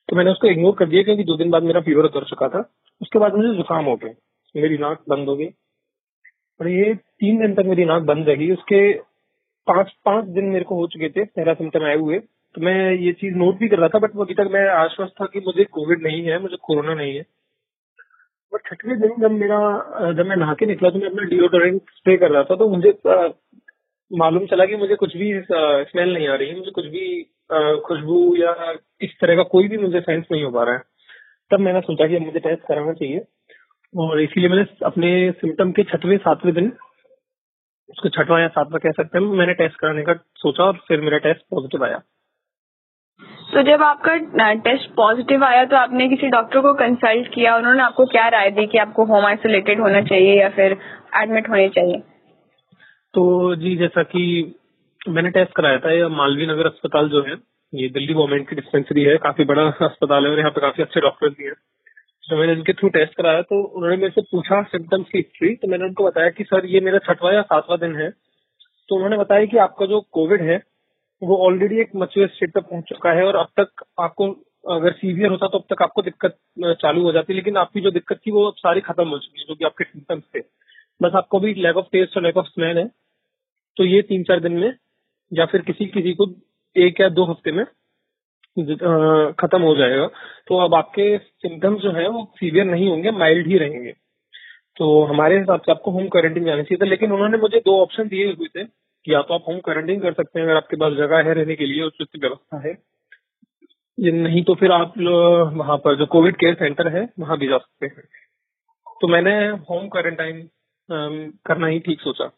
तो 0.09 0.15
मैंने 0.15 0.31
उसको 0.31 0.47
इग्नोर 0.47 0.75
कर 0.79 0.85
दिया 0.85 1.03
क्योंकि 1.03 1.23
दो 1.23 1.37
दिन 1.37 1.49
बाद 1.49 1.63
मेरा 1.63 1.81
फीवर 1.81 2.05
उतर 2.05 2.23
चुका 2.23 2.47
था। 2.47 2.69
उसके 3.01 3.19
बाद 3.19 3.33
मुझे 3.33 3.53
जुकाम 3.57 3.85
हो 3.85 3.95
गया। 3.95 4.13
मेरी 4.55 4.77
नाक 4.77 5.03
बंद 5.09 5.29
हो 5.29 5.35
गई। 5.35 5.49
और 6.59 6.67
ये 6.69 6.93
तीन 6.93 7.39
दिन 7.41 7.53
तक 7.55 7.69
मेरी 7.69 7.85
नाक 7.85 8.01
बंद 8.03 8.29
रही 8.29 8.51
उसके 8.51 8.81
पाँच 9.67 9.91
पाँच 10.05 10.25
दिन 10.35 10.45
मेरे 10.45 10.65
को 10.65 10.75
हो 10.75 10.87
चुके 10.87 11.09
थे 11.09 11.23
पहला 11.25 11.53
सिम्टम 11.53 11.83
आए 11.85 11.95
हुए। 11.97 12.19
तो 12.19 12.61
मैं 12.61 12.91
ये 12.93 13.11
चीज़ 13.13 13.35
नोट 13.35 13.57
भी 13.59 13.67
कर 13.67 13.79
रहा 13.79 13.89
था 13.89 13.99
बट 13.99 14.17
अभी 14.21 14.33
तक 14.33 14.49
मैं 14.53 14.65
आश्वस्त 14.69 15.13
था 15.21 15.25
कि 15.25 15.39
मुझे 15.45 15.63
कोविड 15.65 16.03
नहीं 16.03 16.23
है, 16.23 16.39
मुझे 16.39 16.57
कोरोना 16.61 16.93
नहीं 16.93 17.15
है। 17.15 17.23
बट 18.53 18.61
छठवें 18.67 18.99
दिन 18.99 19.21
जब 19.21 19.31
मेरा, 19.33 19.59
जब 20.13 20.25
मैं 20.27 20.35
नहा 20.35 20.53
के 20.53 20.65
निकला 20.65 20.89
तो 20.89 20.99
मैं 20.99 21.09
अपना 21.09 21.23
डिओडोरेंट 21.29 21.81
स्प्रे 21.91 22.17
कर 22.17 22.31
रहा 22.31 22.43
था 22.43 22.55
तो 22.55 22.67
मुझे 22.69 22.93
मालूम 24.11 24.45
चला 24.45 24.65
कि 24.65 24.75
मुझे 24.77 24.95
कुछ 24.95 25.15
भी 25.17 25.31
स्मेल 25.43 26.13
नहीं 26.13 26.27
आ 26.27 26.35
रही, 26.35 26.55
मुझे 26.55 26.71
कुछ 26.71 26.85
भी 26.87 27.23
खुशबू 27.87 28.35
या 28.37 28.73
इस 29.01 29.15
तरह 29.21 29.35
का 29.35 29.43
कोई 29.51 29.67
भी 29.67 29.77
मुझे 29.77 29.99
सेंस 30.01 30.25
नहीं 30.31 30.43
हो 30.43 30.51
पा 30.51 30.63
रहा 30.63 30.73
है। 30.75 30.81
तब 31.51 31.59
मैंने 31.59 31.81
सोचा 31.81 32.07
कि 32.07 32.19
मुझे 32.19 32.39
टेस्ट 32.39 32.67
कराना 32.67 32.93
चाहिए। 32.93 33.19
और 33.93 34.21
इसीलिए 34.21 34.49
मैंने 34.49 34.65
अपने 34.85 35.09
सिम्टम 35.31 35.71
के 35.71 35.83
छठवें 35.83 36.17
सातवें 36.17 36.53
दिन 36.53 36.71
उसको 37.89 38.09
छठवा 38.09 38.39
या 38.39 38.47
सातवा 38.47 38.79
कह 38.79 38.91
सकते 38.91 39.17
हैं। 39.17 39.25
मैंने 39.37 39.53
टेस्ट 39.53 39.75
कराने 39.79 40.03
का 40.03 40.13
सोचा 40.35 40.63
और 40.63 40.77
फिर 40.87 41.01
मेरा 41.01 41.17
टेस्ट 41.25 41.41
पॉजिटिव 41.51 41.83
आया। 41.85 41.97
तो 43.53 43.61
जब 43.61 43.83
आपका 43.83 44.51
टेस्ट 44.61 44.89
पॉजिटिव 44.95 45.43
आया 45.45 45.65
तो 45.65 45.75
आपने 45.75 46.07
किसी 46.09 46.27
डॉक्टर 46.29 46.61
को 46.61 46.73
कंसल्ट 46.73 47.27
किया? 47.33 47.55
उन्होंने 47.57 47.83
आपको 47.83 48.05
क्या 48.05 48.27
राय 48.27 48.49
दी 48.51 48.65
कि 48.67 48.77
आपको 48.77 49.05
होम 49.05 49.25
आइसोलेटेड 49.25 49.81
होना 49.81 50.01
चाहिए 50.01 50.39
या 50.39 50.49
फिर 50.49 50.77
एडमिट 51.15 51.49
होने 51.49 51.67
चाहिए? 51.69 51.99
तो 53.13 53.55
जी 53.55 53.75
जैसा 53.77 54.03
कि 54.05 54.23
मैंने 55.09 55.29
टेस्ट 55.29 55.51
कराया 55.55 55.79
था 55.79 55.91
ये 55.91 56.07
मालवीय 56.11 56.47
नगर 56.47 56.65
अस्पताल 56.65 57.09
जो 57.09 57.21
है 57.23 57.35
ये 57.73 57.89
दिल्ली 57.89 58.13
गवर्नमेंट 58.13 58.49
की 58.49 58.55
डिस्पेंसरी 58.55 59.03
है। 59.03 59.17
काफ़ी 59.19 59.45
बड़ा 59.45 59.63
अस्पताल 59.81 60.25
है 60.25 60.31
और 60.31 60.39
यहाँ 60.39 60.51
पे 60.51 60.61
काफ़ी 60.61 60.83
अच्छे 60.83 61.01
डॉक्टर 61.01 61.29
भी 61.29 61.45
हैं। 61.45 61.55
तो 62.27 62.37
मैंने 62.37 62.53
इनके 62.53 62.73
थ्रू 62.73 62.89
टेस्ट 62.89 63.13
कराया 63.13 63.41
तो 63.41 63.61
उन्होंने 63.63 63.95
मेरे 63.97 64.09
से 64.11 64.21
पूछा 64.21 64.61
सिम्टम्स 64.63 65.07
की 65.09 65.17
हिस्ट्री 65.17 65.53
तो 65.55 65.67
मैंने 65.67 65.85
उनको 65.85 66.03
बताया 66.03 66.29
कि, 66.29 66.43
सर, 66.43 66.65
ये 66.65 66.79
मेरा 66.79 66.99
छठवा 66.99 67.33
या 67.33 67.41
सातवां 67.41 67.79
दिन 67.79 67.95
है। 67.95 68.09
तो 68.89 68.95
उन्होंने 68.95 69.17
बताया 69.17 69.45
कि 69.45 69.57
आपका 69.57 69.85
जो 69.85 69.99
कोविड 70.11 70.41
है, 70.41 70.61
वो 71.21 71.37
ऑलरेडी 71.47 71.79
एक 71.81 71.91
मचुअर 71.95 72.27
स्टेट 72.27 72.53
तक 72.53 72.69
पहुँच 72.69 72.83
चुका 72.89 73.11
है 73.11 73.23
और 73.25 73.35
अब 73.35 73.47
तक 73.59 73.83
आपको, 73.99 74.27
अगर 74.65 74.91
सीवियर 74.93 75.31
होता 75.31 75.47
तो 75.47 75.57
अब 75.57 75.65
तक 75.69 75.81
आपको 75.83 76.01
दिक्कत 76.01 76.37
चालू 76.81 77.03
हो 77.03 77.11
जाती, 77.11 77.33
लेकिन 77.33 77.57
आपकी 77.57 77.81
जो 77.81 77.91
दिक्कत 77.91 78.19
थी 78.27 78.31
वो 78.31 78.45
अब 78.47 78.55
सारी 78.57 78.81
खत्म 78.81 79.07
हो 79.07 79.19
चुकी 79.19 79.39
है, 79.39 79.45
जो 79.47 79.55
कि 79.55 79.65
आपके 79.65 79.83
सिम्टम्स 79.83 80.23
थे। 80.35 80.39
बस 81.01 81.15
आपको 81.15 81.39
भी 81.39 81.53
लैक 81.53 81.77
ऑफ़ 81.77 81.85
टेस्ट 81.91 82.17
और 82.17 82.23
लैक 82.23 82.37
ऑफ़ 82.37 82.47
स्मेल 82.47 82.77
है। 82.77 82.87
तो 83.77 83.85
ये 83.85 84.01
तीन 84.01 84.23
चार 84.23 84.39
दिन 84.39 84.53
में, 84.53 84.73
या 85.31 85.45
फिर 85.45 85.61
किसी 85.61 85.85
किसी 85.87 86.13
को 86.13 86.33
एक 86.75 87.01
या 87.01 87.09
दो 87.11 87.25
हफ़्ते 87.25 87.51
में 87.51 87.65
खत्म 88.57 89.61
हो 89.61 89.75
जाएगा। 89.75 90.07
तो 90.47 90.57
अब 90.59 90.75
आपके 90.75 91.17
सिम्टम्स 91.17 91.81
जो 91.81 91.91
है, 91.91 92.07
वो 92.07 92.23
सीवियर 92.37 92.65
नहीं 92.65 92.89
होंगे 92.89 93.11
माइल्ड 93.13 93.47
ही 93.47 93.57
रहेंगे। 93.57 93.93
तो 94.77 95.03
हमारे 95.05 95.37
हिसाब 95.39 95.61
से 95.61 95.71
आपको 95.71 95.91
होम 95.91 96.07
क्वारंटीन 96.07 96.45
जाना 96.45 96.63
चाहिए 96.63 96.77
था, 96.77 96.89
लेकिन 96.89 97.11
उन्होंने 97.11 97.37
मुझे 97.37 97.59
दो 97.59 97.81
ऑप्शन 97.81 98.07
दिए 98.07 98.31
हुए 98.31 98.47
थे 98.47 98.63
कि 98.63 99.13
या 99.13 99.21
तो 99.21 99.33
आप 99.33 99.43
होम 99.47 99.59
क्वारंटीन 99.59 99.99
कर 99.99 100.13
सकते 100.13 100.39
हैं, 100.39 100.45
अगर 100.47 100.55
आपके 100.57 100.77
पास 100.77 100.93
जगह 100.93 101.23
है 101.23 101.33
रहने 101.33 101.55
के 101.55 101.65
लिए, 101.65 101.83
उस 101.83 101.97
व्यवस्था 102.15 102.67
है। 102.67 102.77
नहीं 103.97 104.43
तो 104.43 104.53
फिर 104.55 104.71
आप 104.71 104.93
वहाँ 104.97 105.77
पर 105.77 105.95
जो 105.95 106.05
कोविड 106.05 106.35
केयर 106.35 106.53
सेंटर 106.55 106.87
है, 106.87 107.07
वहाँ 107.19 107.37
भी 107.37 107.47
जा 107.47 107.57
सकते 107.57 107.85
हैं। 107.85 108.03
तो 109.01 109.07
मैंने 109.07 109.33
होम 109.69 109.87
क्वारंटाइन 109.87 110.47
करना 111.45 111.67
ही 111.67 111.79
ठीक 111.79 112.01
सोचा। 112.01 112.29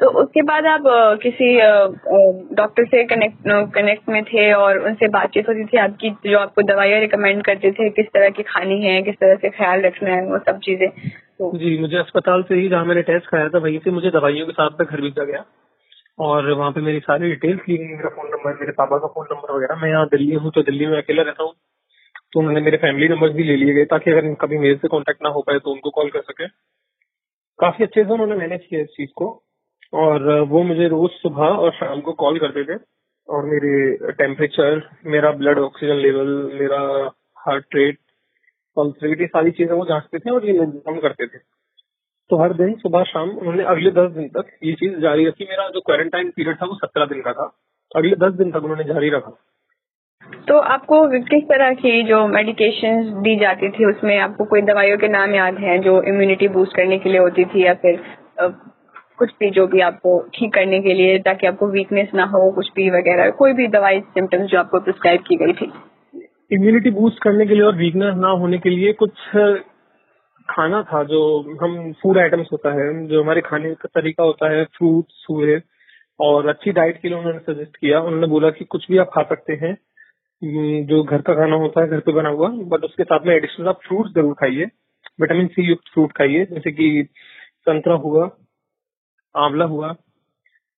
तो 0.00 0.08
उसके 0.20 0.42
बाद 0.48 0.66
आप 0.66 0.82
किसी 1.22 1.46
डॉक्टर 2.56 2.84
से 2.86 3.02
कनेक्ट 3.04 3.48
कनेक्ट 3.74 4.08
में 4.08 4.22
थे 4.24 4.52
और 4.54 4.78
उनसे 4.80 5.08
बातचीत 5.10 5.48
होती 5.48 5.64
थी 5.64 5.78
आपकी, 5.78 6.10
जो 6.26 6.38
आपको 6.38 6.62
दवाइयाँ 6.64 7.00
रिकमेंड 7.00 7.42
करते 7.44 7.70
थे, 7.72 7.88
किस 7.90 8.06
तरह 8.08 8.28
की 8.30 8.42
खानी 8.44 8.80
है, 8.82 9.00
किस 9.02 9.14
तरह 9.16 9.36
से 9.36 9.48
ख्याल 9.50 9.80
रखना 9.82 10.10
है, 10.10 10.24
वो 10.26 10.38
सब 10.40 10.58
चीज़ें 10.64 10.88
तो 10.88 11.50
जी, 11.58 11.78
मुझे 11.80 11.96
अस्पताल 11.98 12.42
से 12.42 12.54
ही 12.54 12.68
जहाँ 12.68 12.84
मैंने 12.84 13.02
टेस्ट 13.08 13.26
कराया 13.26 13.48
था, 13.48 13.58
वहीं 13.58 13.78
से 13.78 13.90
मुझे 13.90 14.10
दवाइयों 14.10 14.46
के 14.46 14.52
साथ 14.52 14.84
घर 14.84 15.00
भेजा 15.00 15.24
गया 15.24 15.44
और 16.18 16.50
वहाँ 16.52 16.70
पे 16.72 16.80
मेरी 16.82 17.00
सारी 17.00 17.28
डिटेल्स 17.30 17.60
ली 17.68 17.76
गई, 17.76 17.86
मेरा 17.88 18.08
फ़ोन 18.10 18.30
नंबर 18.30 18.54
मेरे 18.60 18.72
पापा 18.78 18.98
का 18.98 19.06
फ़ोन 19.08 19.26
नंबर 19.32 19.54
वगैरह। 19.56 19.82
मैं 19.82 19.90
यहाँ 19.90 20.06
दिल्ली 20.08 20.34
हूँ 20.36 20.50
तो 20.54 20.62
दिल्ली 20.62 20.86
में 20.86 20.96
अकेला 20.98 21.22
रहता 21.22 21.42
हूँ 21.42 21.52
तो 22.32 22.40
उन्होंने 22.40 22.60
मेरे 22.60 22.76
फैमिली 22.78 23.08
नंबर 23.08 23.28
भी 23.32 23.44
ले 23.44 23.56
लिए 23.56 23.74
गए, 23.74 23.84
ताकि 23.86 24.10
अगर 24.10 24.32
कभी 24.40 24.58
मेरे 24.58 24.74
से 24.76 24.88
कॉन्टेक्ट 24.88 25.22
ना 25.22 25.28
हो 25.30 25.42
पाए 25.42 25.58
तो 25.58 25.70
उनको 25.72 25.90
कॉल 25.90 26.10
कर 26.10 26.20
सके। 26.22 26.46
काफ़ी 27.58 27.84
अच्छे 27.84 28.02
से 28.04 28.12
उन्होंने 28.12 28.34
मैनेज 28.36 28.66
किया 28.70 28.80
इस 28.80 28.88
चीज़ 28.96 29.10
को। 29.16 29.28
और 29.92 30.40
वो 30.40 30.62
मुझे 30.62 30.88
रोज 30.88 31.10
सुबह 31.10 31.44
और 31.44 31.72
शाम 31.72 32.00
को 32.00 32.12
कॉल 32.12 32.38
करते 32.38 32.64
थे 32.64 32.78
और 33.28 33.44
मेरे 33.44 34.12
टेम्परेचर 34.12 34.82
मेरा 35.06 35.30
ब्लड 35.30 35.58
ऑक्सीजन 35.58 35.94
लेवल 35.94 36.28
मेरा 36.60 37.10
हार्ट 37.38 37.74
रेट 37.74 37.98
पल्स 38.76 39.02
रेट 39.02 39.20
ये 39.20 39.26
सारी 39.26 39.50
चीज़ें 39.50 39.74
वो 39.76 39.84
जांचते 39.84 40.18
थे 40.18 40.30
और 40.30 40.44
ये 40.46 40.52
निगम 40.52 40.98
करते 41.00 41.26
थे। 41.26 41.38
तो 42.30 42.36
हर 42.42 42.52
दिन 42.52 42.74
सुबह 42.74 43.02
शाम 43.02 43.30
उन्होंने 43.30 43.64
अगले 43.64 43.90
दस 43.90 44.10
दिन 44.10 44.28
तक 44.28 44.50
ये 44.64 44.72
चीज़ 44.72 44.96
जारी 44.96 45.26
रखी। 45.26 45.44
मेरा 45.44 45.68
जो 45.68 45.80
क्वारंटाइन 45.80 46.30
पीरियड 46.30 46.56
था 46.56 46.66
वो 46.66 46.74
सत्रह 46.74 47.06
दिन 47.06 47.20
का 47.20 47.32
था। 47.32 47.52
अगले 47.96 48.16
दस 48.16 48.32
दिन 48.32 48.50
तक 48.50 48.56
उन्होंने 48.56 48.84
जारी 48.84 49.10
रखा। 49.10 49.30
तो 50.48 50.58
आपको 50.58 51.00
किस 51.08 51.44
तरह 51.44 51.72
की 51.74 52.02
जो 52.02 52.26
मेडिकेशन 52.26 53.02
दी 53.22 53.36
जाती 53.36 53.68
थी, 53.68 53.84
उसमें 53.84 54.18
आपको 54.18 54.44
कोई 54.44 54.62
दवाइयों 54.62 54.98
के 54.98 55.08
नाम 55.08 55.34
याद 55.34 55.58
है 55.58 55.78
जो 55.78 56.02
इम्यूनिटी 56.02 56.48
बूस्ट 56.48 56.76
करने 56.76 56.98
के 56.98 57.08
लिए 57.08 57.20
होती 57.20 57.44
थी 57.44 57.64
या 57.66 57.74
फिर 57.74 57.96
कुछ 59.18 59.30
भी 59.40 59.50
जो 59.50 59.66
भी 59.66 59.80
आपको 59.82 60.18
ठीक 60.34 60.52
करने 60.54 60.80
के 60.80 60.94
लिए, 60.94 61.18
ताकि 61.20 61.46
आपको 61.46 61.66
वीकनेस 61.70 62.10
ना 62.14 62.24
हो, 62.26 62.50
कुछ 62.52 62.68
भी 62.76 62.88
वगैरह, 62.90 63.30
कोई 63.32 63.52
भी 63.52 63.66
दवाई 63.68 64.00
सिम्टम्स 64.00 64.50
जो 64.50 64.58
आपको 64.58 64.80
प्रिस्क्राइब 64.80 65.22
की 65.28 65.36
गई 65.36 65.52
थी। 65.54 65.72
इम्यूनिटी 66.50 66.90
बूस्ट 66.92 67.22
करने 67.22 67.46
के 67.46 67.54
लिए 67.54 67.62
और 67.62 67.76
वीकनेस 67.76 68.14
ना 68.18 68.28
होने 68.40 68.58
के 68.58 68.70
लिए 68.70 68.92
कुछ 69.02 69.12
खाना 70.48 70.82
था 70.84 71.02
जो 71.04 71.18
हम 71.62 71.92
फ़ूड 72.02 72.18
आइटम्स 72.18 72.48
होता 72.52 72.70
है, 72.72 73.06
जो 73.06 73.22
हमारे 73.22 73.40
खाने 73.40 73.74
का 73.74 73.88
तरीका 73.94 74.24
होता 74.24 74.50
है 74.50 74.64
फ्रूट्स 74.76 75.26
हुए 75.30 75.60
और 76.20 76.48
अच्छी 76.48 76.72
डाइट 76.72 77.00
के 77.02 77.08
लिए 77.08 77.18
उन्होंने 77.18 77.38
सजेस्ट 77.42 77.76
किया। 77.76 78.00
उन्होंने 78.00 78.26
बोला 78.26 78.50
कि 78.50 78.64
कुछ 78.66 78.86
भी 78.90 78.98
आप 78.98 79.10
खा 79.14 79.22
सकते 79.24 79.52
हैं 79.62 79.76
जो 80.86 81.02
घर 81.02 81.20
का 81.20 81.34
खाना 81.34 81.56
होता 81.56 81.80
है, 81.80 81.88
घर 81.88 82.00
पे 82.00 82.12
बना 82.12 82.28
हुआ 82.30 82.48
बट 82.48 82.84
उसके 82.84 83.04
साथ 83.04 83.26
में 83.26 83.34
एडिशनल 83.34 83.68
आप 83.68 83.80
फ्रूट्स 83.86 84.14
ज़रूर 84.14 84.34
खाइए। 84.40 84.64
विटामिन 85.20 85.46
सी 85.48 85.62
युक्त 85.62 85.92
फ्रूट 85.94 86.12
खाइए, 86.12 86.44
जैसे 86.46 86.70
कि 86.72 87.08
संतरा 87.60 87.94
हुआ 87.96 88.26
आंवला 89.34 89.64
हुआ 89.66 89.94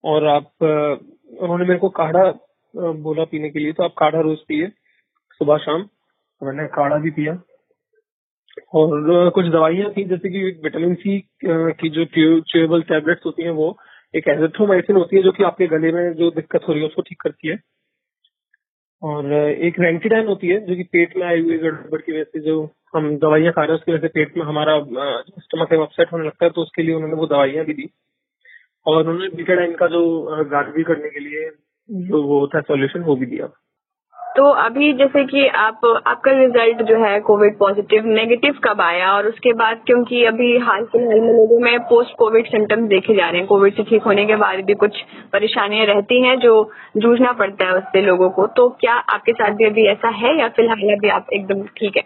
और 0.04 0.26
आप 0.28 0.50
उन्होंने 0.62 1.64
मेरे 1.64 1.78
को 1.78 1.88
काढ़ा 1.98 2.24
बोला 2.74 3.24
पीने 3.24 3.50
के 3.50 3.58
लिए 3.58 3.72
तो 3.72 3.84
आप 3.84 3.94
काढ़ा 3.98 4.20
रोज 4.20 4.38
पिए 4.48 4.66
सुबह 5.40 5.56
शाम। 5.58 5.88
मैंने 6.42 6.66
काढ़ा 6.74 6.96
भी 6.98 7.10
पिया 7.10 7.32
और 8.74 9.30
कुछ 9.30 9.46
दवाइयाँ 9.46 9.90
थी, 9.92 10.04
जैसे 10.04 10.28
कि 10.28 10.42
विटामिन 10.64 10.94
सी 10.94 11.18
की 11.44 11.88
जो 11.90 12.04
च्यूएबल 12.04 12.82
टैबलेट्स 12.82 13.26
होती 13.26 13.42
हैं, 13.42 13.50
वो 13.52 13.76
एक 14.14 14.28
एजेथ्रोमाइसिन 14.28 14.96
होती 14.96 15.16
है, 15.16 15.22
जो 15.22 15.32
कि 15.32 15.42
आपके 15.44 15.66
गले 15.68 15.92
में 15.92 16.12
जो 16.14 16.30
दिक्कत 16.30 16.68
हो 16.68 16.72
रही 16.72 16.82
है, 16.82 16.88
उसको 16.88 17.02
ठीक 17.02 17.20
करती 17.20 17.48
है। 17.48 17.58
और 19.02 19.32
एक 19.32 19.80
रेंटीडाइन 19.80 20.26
होती 20.26 20.48
है, 20.48 20.58
जो 20.66 20.76
कि 20.76 20.82
पेट 20.92 21.16
में 21.16 21.26
आई 21.26 21.40
हुई 21.40 21.58
गड़बड़ 21.58 22.00
की 22.00 22.12
वजह 22.12 22.24
से 22.24 22.40
जो 22.40 22.62
हम 22.94 23.16
दवाइयाँ 23.18 23.52
खा 23.52 23.62
रहे 23.62 23.70
हैं, 23.70 23.78
उसकी 23.78 23.92
वजह 23.92 24.00
से 24.00 24.08
पेट 24.14 24.36
में 24.36 24.44
हमारा 24.44 24.78
स्टमक 25.38 25.72
अपसेट 25.74 26.12
होने 26.12 26.26
लगता 26.26 26.44
है 26.44 26.50
तो 26.50 26.62
उसके 26.62 26.82
लिए 26.82 26.94
उन्होंने 26.94 27.16
वो 27.16 27.26
दवाइयाँ 27.26 27.64
भी 27.64 27.74
दी। 27.74 27.88
और 28.86 28.96
उन्होंने 28.96 29.28
बीटाडाइन 29.36 29.74
का 29.74 29.86
जो 29.86 30.02
गार्गल 30.50 30.82
करने 30.82 31.08
के 31.08 31.20
लिए 31.20 31.50
जो 31.88 32.22
वो 32.22 32.38
होता 32.40 32.58
है 32.58 32.62
सॉल्यूशन 32.62 33.00
वो 33.00 33.16
भी 33.16 33.26
दिया। 33.26 33.46
तो 34.36 34.44
अभी 34.62 34.92
जैसे 34.92 35.24
कि 35.24 35.46
आप 35.46 35.80
आपका 36.06 36.32
रिज़ल्ट 36.32 36.82
जो 36.82 36.96
है 37.04 37.18
कोविड 37.20 37.56
पॉजिटिव 37.58 38.04
नेगेटिव 38.06 38.58
कब 38.64 38.80
आया? 38.80 39.12
और 39.12 39.26
उसके 39.26 39.52
बाद 39.52 39.80
क्योंकि 39.86 40.24
अभी 40.24 40.58
हाल 40.58 40.84
फ़िलहाल 40.84 41.20
में 41.20 41.32
लोगों 41.32 41.58
में 41.60 41.78
पोस्ट 41.80 42.14
कोविड 42.18 42.46
सिम्टम्स 42.46 42.88
देखे 42.88 43.14
जा 43.14 43.28
रहे 43.28 43.38
हैं। 43.38 43.46
कोविड 43.46 43.74
से 43.74 43.82
ठीक 43.82 44.02
होने 44.02 44.26
के 44.26 44.36
बाद 44.36 44.64
भी 44.64 44.74
कुछ 44.74 45.00
परेशानियाँ 45.32 45.86
रहती 45.86 46.22
हैं 46.22 46.38
जो 46.40 46.52
जूझना 46.96 47.32
पड़ता 47.32 47.66
है 47.66 47.76
उससे 47.76 48.02
लोगों 48.02 48.30
को। 48.30 48.46
तो 48.46 48.68
क्या 48.80 48.94
आपके 49.14 49.32
साथ 49.32 49.54
भी 49.54 49.64
अभी 49.64 49.86
ऐसा 49.86 50.08
है 50.16 50.38
या 50.38 50.48
फ़िलहाल 50.48 50.94
अभी 50.96 51.08
आप 51.08 51.26
एकदम 51.32 51.62
ठीक 51.76 51.96
है? 51.96 52.02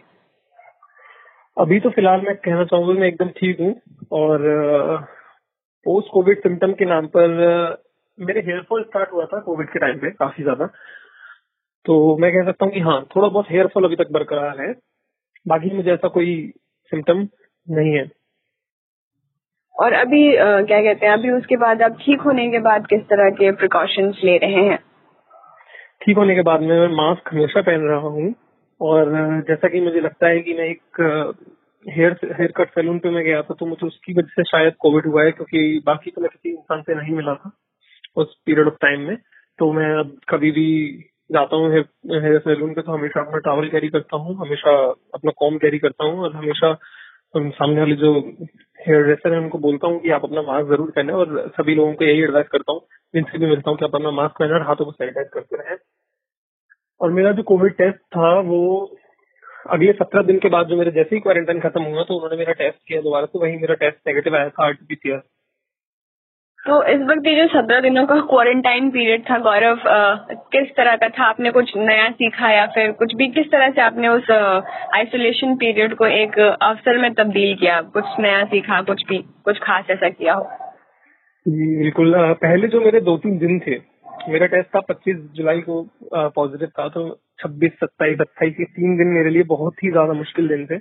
अभी 1.56 1.80
तो 1.80 1.90
फ़िलहाल 1.90 2.20
मैं 2.20 2.36
कहना 2.36 2.64
चाहूँगा 2.64 3.00
मैं 3.00 3.08
एकदम 3.08 3.28
ठीक 3.28 3.60
हूँ 3.60 3.74
और 4.12 5.06
पोस्ट 5.86 6.08
कोविड 6.12 6.38
सिम्टम 6.38 6.72
के 6.72 6.84
नाम 6.84 7.06
पर 7.16 7.28
मेरे 8.18 8.40
हेयर 8.40 8.60
फॉल 8.68 8.82
स्टार्ट 8.82 9.12
हुआ 9.12 9.24
था 9.24 9.40
कोविड 9.40 9.68
के 9.68 9.78
टाइम 9.78 9.98
पे 9.98 10.10
काफ़ी 10.12 10.42
ज़्यादा। 10.42 10.66
तो 11.86 11.94
मैं 12.18 12.32
कह 12.32 12.44
सकता 12.44 12.64
हूँ 12.64 12.72
कि 12.72 12.80
हाँ 12.80 13.00
थोड़ा 13.16 13.28
बहुत 13.28 13.50
हेयर 13.50 13.66
फॉल 13.66 13.84
अभी 13.84 13.96
तक 13.96 14.12
बरकरार 14.12 14.60
है। 14.60 14.72
बाकी 15.46 15.70
मुझे 15.76 15.92
ऐसा 15.92 16.08
कोई 16.08 16.36
सिम्टम 16.92 17.26
नहीं 17.66 17.92
है। 17.92 18.04
और 19.74 19.92
अभी 19.92 20.36
आ, 20.36 20.60
क्या 20.62 20.80
कहते 20.82 21.06
हैं 21.06 21.12
अभी 21.12 21.30
उसके 21.30 21.56
बाद 21.56 21.82
आप 21.82 21.96
ठीक 22.00 22.20
होने 22.20 22.48
के 22.50 22.58
बाद 22.60 22.86
किस 22.86 23.00
तरह 23.10 23.30
के 23.32 23.50
प्रिकॉशंस 23.52 24.20
ले 24.24 24.36
रहे 24.38 24.64
हैं? 24.68 24.78
ठीक 26.02 26.16
होने 26.16 26.34
के 26.34 26.42
बाद 26.42 26.60
में 26.60 26.78
मैं 26.78 26.88
मास्क 26.96 27.32
हमेशा 27.32 27.60
पहन 27.62 27.88
रहा 27.88 28.08
हूँ। 28.08 28.34
और 28.80 29.10
जैसा 29.48 29.68
कि 29.68 29.80
मुझे 29.80 30.00
लगता 30.00 30.28
है 30.28 30.40
कि 30.40 30.54
मैं 30.54 30.64
एक 30.64 31.00
हेयर 31.86 32.18
हेयर 32.24 32.52
कट 32.56 32.70
सैलून 32.70 32.98
पे 32.98 33.10
मैं 33.10 33.24
गया 33.24 33.40
था 33.42 33.54
तो 33.54 33.66
मुझे 33.66 33.86
उसकी 33.86 34.12
वजह 34.14 34.28
से 34.34 34.44
शायद 34.46 34.74
कोविड 34.80 35.06
हुआ 35.06 35.22
है, 35.24 35.32
क्योंकि 35.32 35.82
बाकी 35.86 36.10
तो 36.10 36.20
मैं 36.20 36.30
किसी 36.30 36.50
इंसान 36.50 36.82
से 36.82 36.94
नहीं 36.94 37.14
मिला 37.16 37.34
था 37.34 37.50
उस 38.16 38.36
पीरियड 38.46 38.66
ऑफ़ 38.66 38.76
टाइम 38.82 39.00
में। 39.08 39.16
तो 39.58 39.72
मैं 39.72 39.90
अब 39.98 40.16
कभी 40.28 40.50
भी 40.50 40.68
जाता 41.30 41.56
हूँ 41.56 41.70
हेयर 41.70 42.38
सैलून 42.40 42.74
पे 42.74 42.82
तो 42.82 42.92
हमेशा 42.92 43.20
अपना 43.20 43.38
टावल 43.40 43.68
कैरी 43.68 43.88
करता 43.88 44.16
हूँ, 44.16 44.36
हमेशा 44.38 44.72
अपना 45.14 45.32
कॉम 45.38 45.56
कैरी 45.58 45.78
करता 45.78 46.04
हूँ, 46.04 46.18
और 46.20 46.34
हमेशा 46.36 46.72
सामने 47.34 47.80
वाले 47.80 47.94
जो 47.96 48.12
हेयर 48.80 49.02
ड्रेसर 49.02 49.32
है, 49.32 49.38
उनको 49.40 49.58
बोलता 49.58 49.86
हूँ 49.86 50.00
कि 50.00 50.10
आप 50.10 50.24
अपना 50.24 50.42
मास्क 50.42 50.68
ज़रूर 50.68 50.90
पहने, 50.90 51.12
और 51.12 51.52
सभी 51.56 51.74
लोगों 51.74 51.94
को 51.94 52.04
यही 52.04 52.22
एडवाइस 52.22 52.48
करता 52.48 52.72
हूँ, 52.72 52.80
जिनसे 53.14 53.38
भी 53.38 53.46
मिलता 53.46 53.70
हूँ 53.70 53.78
कि 53.78 53.84
आप 53.84 53.94
अपना 53.94 54.10
मास्क 54.12 54.38
पहने 54.38 54.54
और 54.54 54.66
हाथों 54.66 54.84
को 54.84 54.92
सैनिटाइज 54.92 55.28
करते 55.34 55.56
रहे। 55.56 55.76
और 57.00 57.12
मेरा 57.12 57.32
जो 57.32 57.42
कोविड 57.44 57.72
टेस्ट 57.76 57.96
था, 57.96 58.38
वो 58.40 58.96
अगले 59.66 59.92
सत्रह 59.92 60.22
दिन 60.22 60.38
के 60.38 60.48
बाद 60.48 60.66
जो 60.66 60.76
मेरे 60.76 60.90
जैसे 60.90 61.14
ही 61.16 61.20
क्वारंटाइन 61.20 61.60
खत्म 61.60 61.82
हुआ 61.82 62.02
तो 62.02 62.14
उन्होंने 62.14 62.36
मेरा 62.36 62.52
टेस्ट 62.52 62.78
किया 62.88 63.00
दोबारा 63.00 63.26
से 63.26 63.38
वही 63.38 63.56
मेरा 63.56 63.74
टेस्ट 63.74 63.96
नेगेटिव 64.06 64.36
आया 64.36 64.48
था 64.48 64.66
आरटीपीसीआर 64.66 65.22
तो 66.58 66.82
इस 66.84 67.00
वक्त 67.00 67.26
ये 67.26 67.34
जो 67.36 67.46
सत्रह 67.48 67.80
दिनों 67.80 68.06
का 68.06 68.14
क्वारंटाइन 68.28 68.90
पीरियड 68.90 69.22
था 69.30 69.38
गौरव 69.38 69.80
किस 70.52 70.68
तरह 70.76 70.96
का 70.96 71.08
था? 71.08 71.24
आपने 71.24 71.50
कुछ 71.50 71.72
नया 71.76 72.08
सीखा 72.10 72.50
या 72.50 72.66
फिर 72.66 72.92
कुछ 72.92 73.14
भी? 73.14 73.26
किस 73.28 73.50
तरह 73.52 73.70
से 73.70 73.80
आपने 73.80 74.08
उस 74.08 74.30
आइसोलेशन 74.30 75.56
पीरियड 75.56 75.94
को 75.94 76.06
एक 76.06 76.38
अवसर 76.38 76.98
में 76.98 77.12
तब्दील 77.14 77.54
किया? 77.56 77.80
कुछ 77.96 78.04
नया 78.20 78.44
सीखा 78.44 78.80
कुछ 78.82 79.02
भी 79.08 79.18
कुछ 79.44 79.58
खास 79.62 79.90
ऐसा 79.90 80.08
किया 80.10 80.34
हो? 80.34 80.44
जी 81.46 81.76
बिल्कुल 81.78 82.14
पहले 82.42 82.68
जो 82.68 82.80
मेरे 82.80 83.00
दो 83.00 83.16
तीन 83.18 83.38
दिन 83.38 83.58
थे 83.66 83.78
मेरा 84.28 84.46
टेस्ट 84.46 84.68
था 84.76 84.80
25 84.90 85.16
जुलाई 85.36 85.60
को 85.60 85.82
पॉजिटिव 86.14 86.68
था 86.78 86.88
तो 86.88 87.08
26, 87.38 87.72
27, 87.74 88.20
28 88.20 88.60
ये 88.60 88.64
तीन 88.66 88.96
दिन 88.96 89.06
मेरे 89.10 89.30
लिए 89.30 89.42
बहुत 89.48 89.82
ही 89.84 89.90
ज़्यादा 89.90 90.12
मुश्किल 90.14 90.48
दिन 90.48 90.66
थे। 90.66 90.76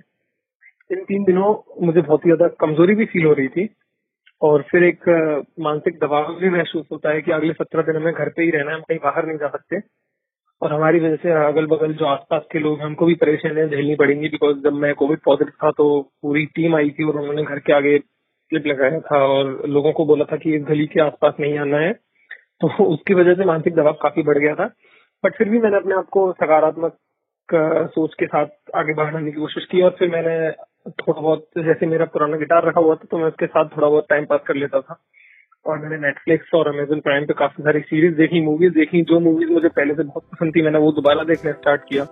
इन 0.90 1.04
तीन 1.04 1.24
दिनों 1.24 1.54
मुझे 1.86 2.02
बहुत 2.02 2.26
ही 2.26 2.32
ज़्यादा 2.32 2.48
कमज़ोरी 2.60 2.96
भी 2.96 3.06
फील 3.06 3.26
हो 3.26 3.34
रही 3.34 3.48
थी 3.50 3.70
और 4.42 4.62
फिर 4.72 4.84
एक 4.84 5.10
मानसिक 5.60 5.98
दबाव 6.00 6.34
भी 6.40 6.50
महसूस 6.50 6.86
होता 6.92 7.14
है 7.14 7.22
कि 7.22 7.32
अगले 7.32 7.54
सत्रह 7.54 7.84
दिन 7.84 7.96
हमें 7.96 8.14
घर 8.14 8.30
पे 8.30 8.44
ही 8.44 8.50
रहना 8.52 8.72
है 8.72 8.78
हम 8.78 8.84
कहीं 8.90 9.00
बाहर 9.04 9.26
नहीं 9.28 9.38
जा 9.38 9.48
सकते। 9.50 9.80
और 10.62 10.74
हमारी 10.74 11.00
वजह 11.00 11.16
से 11.16 11.32
अगल 11.38 11.66
बगल 11.68 11.94
जो 11.94 12.06
आसपास 12.06 12.42
के 12.52 12.60
लोग 12.60 12.80
हैं 12.80 12.86
उनको 12.86 13.06
भी 13.06 13.16
परेशानियाँ 13.22 13.68
झेलनी 13.68 13.96
पड़ेंगी 13.96 14.28
बिकॉज़ 14.30 14.58
जब 14.64 14.74
मैं 14.84 14.94
कोविड 14.96 15.20
पॉजिटिव 15.26 15.54
था 15.64 15.72
तो 15.78 15.88
पूरी 16.22 16.46
टीम 16.56 16.76
आई 16.76 16.90
थी 16.90 17.04
और 17.04 17.18
उन्होंने 17.20 17.44
घर 17.44 17.60
के 17.60 17.74
आगे 17.74 17.98
क्लिप 18.00 18.68
लगाया 18.68 19.00
था 19.02 19.18
और 19.26 19.52
लोगों 19.70 19.92
को 19.94 20.06
बोला 20.06 20.26
था 20.26 20.38
कि 20.38 20.56
इस 20.56 20.64
गली 20.64 20.86
के 20.88 21.02
आसपास 21.02 21.34
नहीं 21.40 21.58
आना 21.60 21.78
है। 21.78 21.92
तो 22.62 22.68
उसकी 22.86 23.14
वजह 23.14 23.34
से 23.34 23.46
मानसिक 23.46 23.76
दबाव 23.76 23.94
काफ़ी 24.04 24.24
बढ़ 24.24 24.38
गया 24.38 24.56
था। 24.56 24.66
बट 25.24 25.36
फिर 25.38 25.50
भी 25.50 25.60
मैंने 25.60 25.78
अपने 25.78 25.96
आप 25.96 26.10
को 26.12 26.32
सकारात्मक 26.34 26.98
सोच 27.94 28.14
के 28.20 28.26
साथ 28.26 28.76
आगे 28.76 28.94
बढ़ाने 28.94 29.32
की 29.32 29.40
कोशिश 29.40 29.66
की 29.72 29.82
और 29.82 29.96
फिर 30.00 30.10
मैंने 30.12 30.36
थोड़ा 30.92 31.20
बहुत, 31.22 31.46
जैसे 31.58 31.86
मेरा 31.86 32.06
पुराना 32.14 32.38
गिटार 32.38 32.68
रखा 32.68 32.82
हुआ 32.82 32.96
था 32.96 33.08
तो 33.12 33.18
मैं 33.18 33.26
उसके 33.26 33.48
साथ 33.48 33.66
थोड़ा 33.78 33.88
बहुत 33.88 34.06
टाइम 34.10 34.26
पास 34.26 34.40
कर 34.48 34.56
लेता 34.56 34.80
था। 34.82 35.00
और 35.66 35.78
मैंने 35.80 35.98
नेटफ्लिक्स 35.98 36.54
और 36.56 36.68
अमेजन 36.68 37.00
प्राइम 37.00 37.26
पे 37.26 37.34
काफ़ी 37.34 37.64
सारी 37.64 37.80
सीरीज़ 37.82 38.16
देखी 38.16 38.42
मूवीज़ 38.46 38.74
देखी, 38.74 39.02
जो 39.02 39.20
मूवीज़ 39.20 39.52
मुझे 39.52 39.68
पहले 39.70 39.94
से 39.94 40.04
बहुत 40.04 40.24
पसंद 40.34 40.56
थी, 40.56 40.62
मैंने 40.62 40.80
वो 40.80 40.92
दोबारा 40.92 41.24
देखना 41.24 41.52
स्टार्ट 41.52 41.82
किया। 41.90 42.06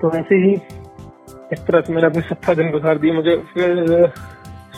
तो 0.00 0.10
ऐसे 0.18 0.36
ही 0.36 0.52
इस 1.52 1.66
तरह 1.66 1.80
से 1.80 1.92
मैंने 1.92 2.06
अपने 2.06 2.22
सत्ता 2.22 2.54
दिन 2.54 2.70
गुजार 2.70 2.98
दिए 2.98 3.12
मुझे 3.12 3.36
फिर 3.54 4.12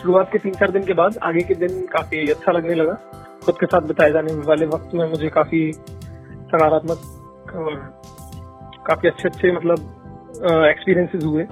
शुरुआत 0.03 0.31
के 0.33 0.39
तीन 0.39 0.55
चार 0.55 0.71
दिन 0.71 0.85
के 0.85 0.93
बाद, 0.95 1.19
आगे 1.23 1.43
के 1.43 1.55
दिन 1.57 1.87
काफ़ी 1.93 2.29
अच्छा 2.31 2.53
लगने 2.53 2.75
लगा। 2.75 2.95
खुद 3.45 3.55
के 3.61 3.67
साथ 3.67 3.89
बिताए 3.89 4.13
जाने 4.13 4.33
वाले 4.47 4.67
वक्त 4.69 4.95
में 4.95 5.09
मुझे 5.11 5.29
काफ़ी 5.31 5.71
सकारात्मक 6.55 7.55
और 7.57 7.75
काफ़ी 8.87 9.09
अच्छे 9.09 9.29
अच्छे 9.29 9.53
मतलब 9.53 9.79
एक्सपीरियंसेस 10.67 11.25
हुए 11.25 11.45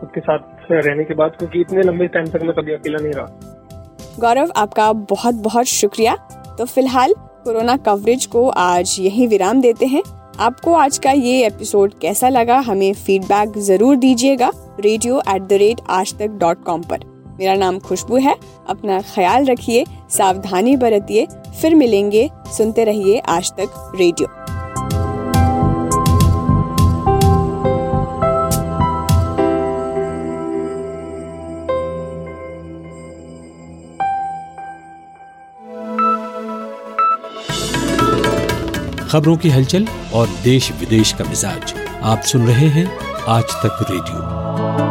खुद 0.00 0.10
के 0.14 0.20
साथ 0.20 0.70
रहने 0.72 1.04
के 1.04 1.14
बाद, 1.14 1.30
क्योंकि 1.38 1.60
इतने 1.60 1.82
लंबे 1.82 2.06
टाइम 2.08 2.26
तक 2.26 2.42
मैं 2.42 2.54
कभी 2.56 2.72
अकेला 2.72 2.98
नहीं 2.98 3.12
रहा। 3.12 4.18
गौरव, 4.20 4.52
आपका 4.56 4.92
बहुत 4.92 5.34
बहुत 5.42 5.66
शुक्रिया। 5.68 6.14
तो 6.58 6.64
फ़िलहाल 6.66 7.14
कोरोना 7.44 7.76
कवरेज 7.78 8.26
को 8.26 8.48
आज 8.48 8.96
यही 9.00 9.26
विराम 9.26 9.60
देते 9.60 9.86
हैं। 9.86 10.02
आपको 10.40 10.74
आज 10.74 10.98
का 10.98 11.10
ये 11.12 11.46
एपिसोड 11.46 11.98
कैसा 12.00 12.28
लगा, 12.28 12.58
हमें 12.60 12.92
फीडबैक 12.96 13.58
ज़रूर 13.60 13.96
दीजिएगा। 13.98 14.50
रेडियो 14.80 15.20
एट 15.28 15.42
द 15.42 15.52
रेट 15.54 15.80
आज 15.90 16.14
तक 16.18 16.38
डॉट 16.40 16.64
कॉम 16.64 16.82
पर। 16.82 17.09
मेरा 17.40 17.54
नाम 17.54 17.78
खुशबू 17.78 18.16
है। 18.16 18.34
अपना 18.68 19.00
ख्याल 19.00 19.44
रखिए, 19.44 19.84
सावधानी 20.10 20.76
बरतिए, 20.76 21.26
फिर 21.60 21.74
मिलेंगे। 21.74 22.28
सुनते 22.56 22.84
रहिए 22.84 23.18
आज 23.18 23.52
तक 23.52 23.92
रेडियो। 24.00 24.28
खबरों 39.10 39.36
की 39.36 39.48
हलचल 39.48 39.86
और 40.14 40.28
देश 40.44 40.70
विदेश 40.72 41.12
का 41.12 41.24
मिजाज 41.24 41.74
आप 42.02 42.20
सुन 42.22 42.46
रहे 42.46 42.68
हैं 42.68 42.86
आज 43.28 43.44
तक 43.44 43.86
रेडियो। 43.90 44.89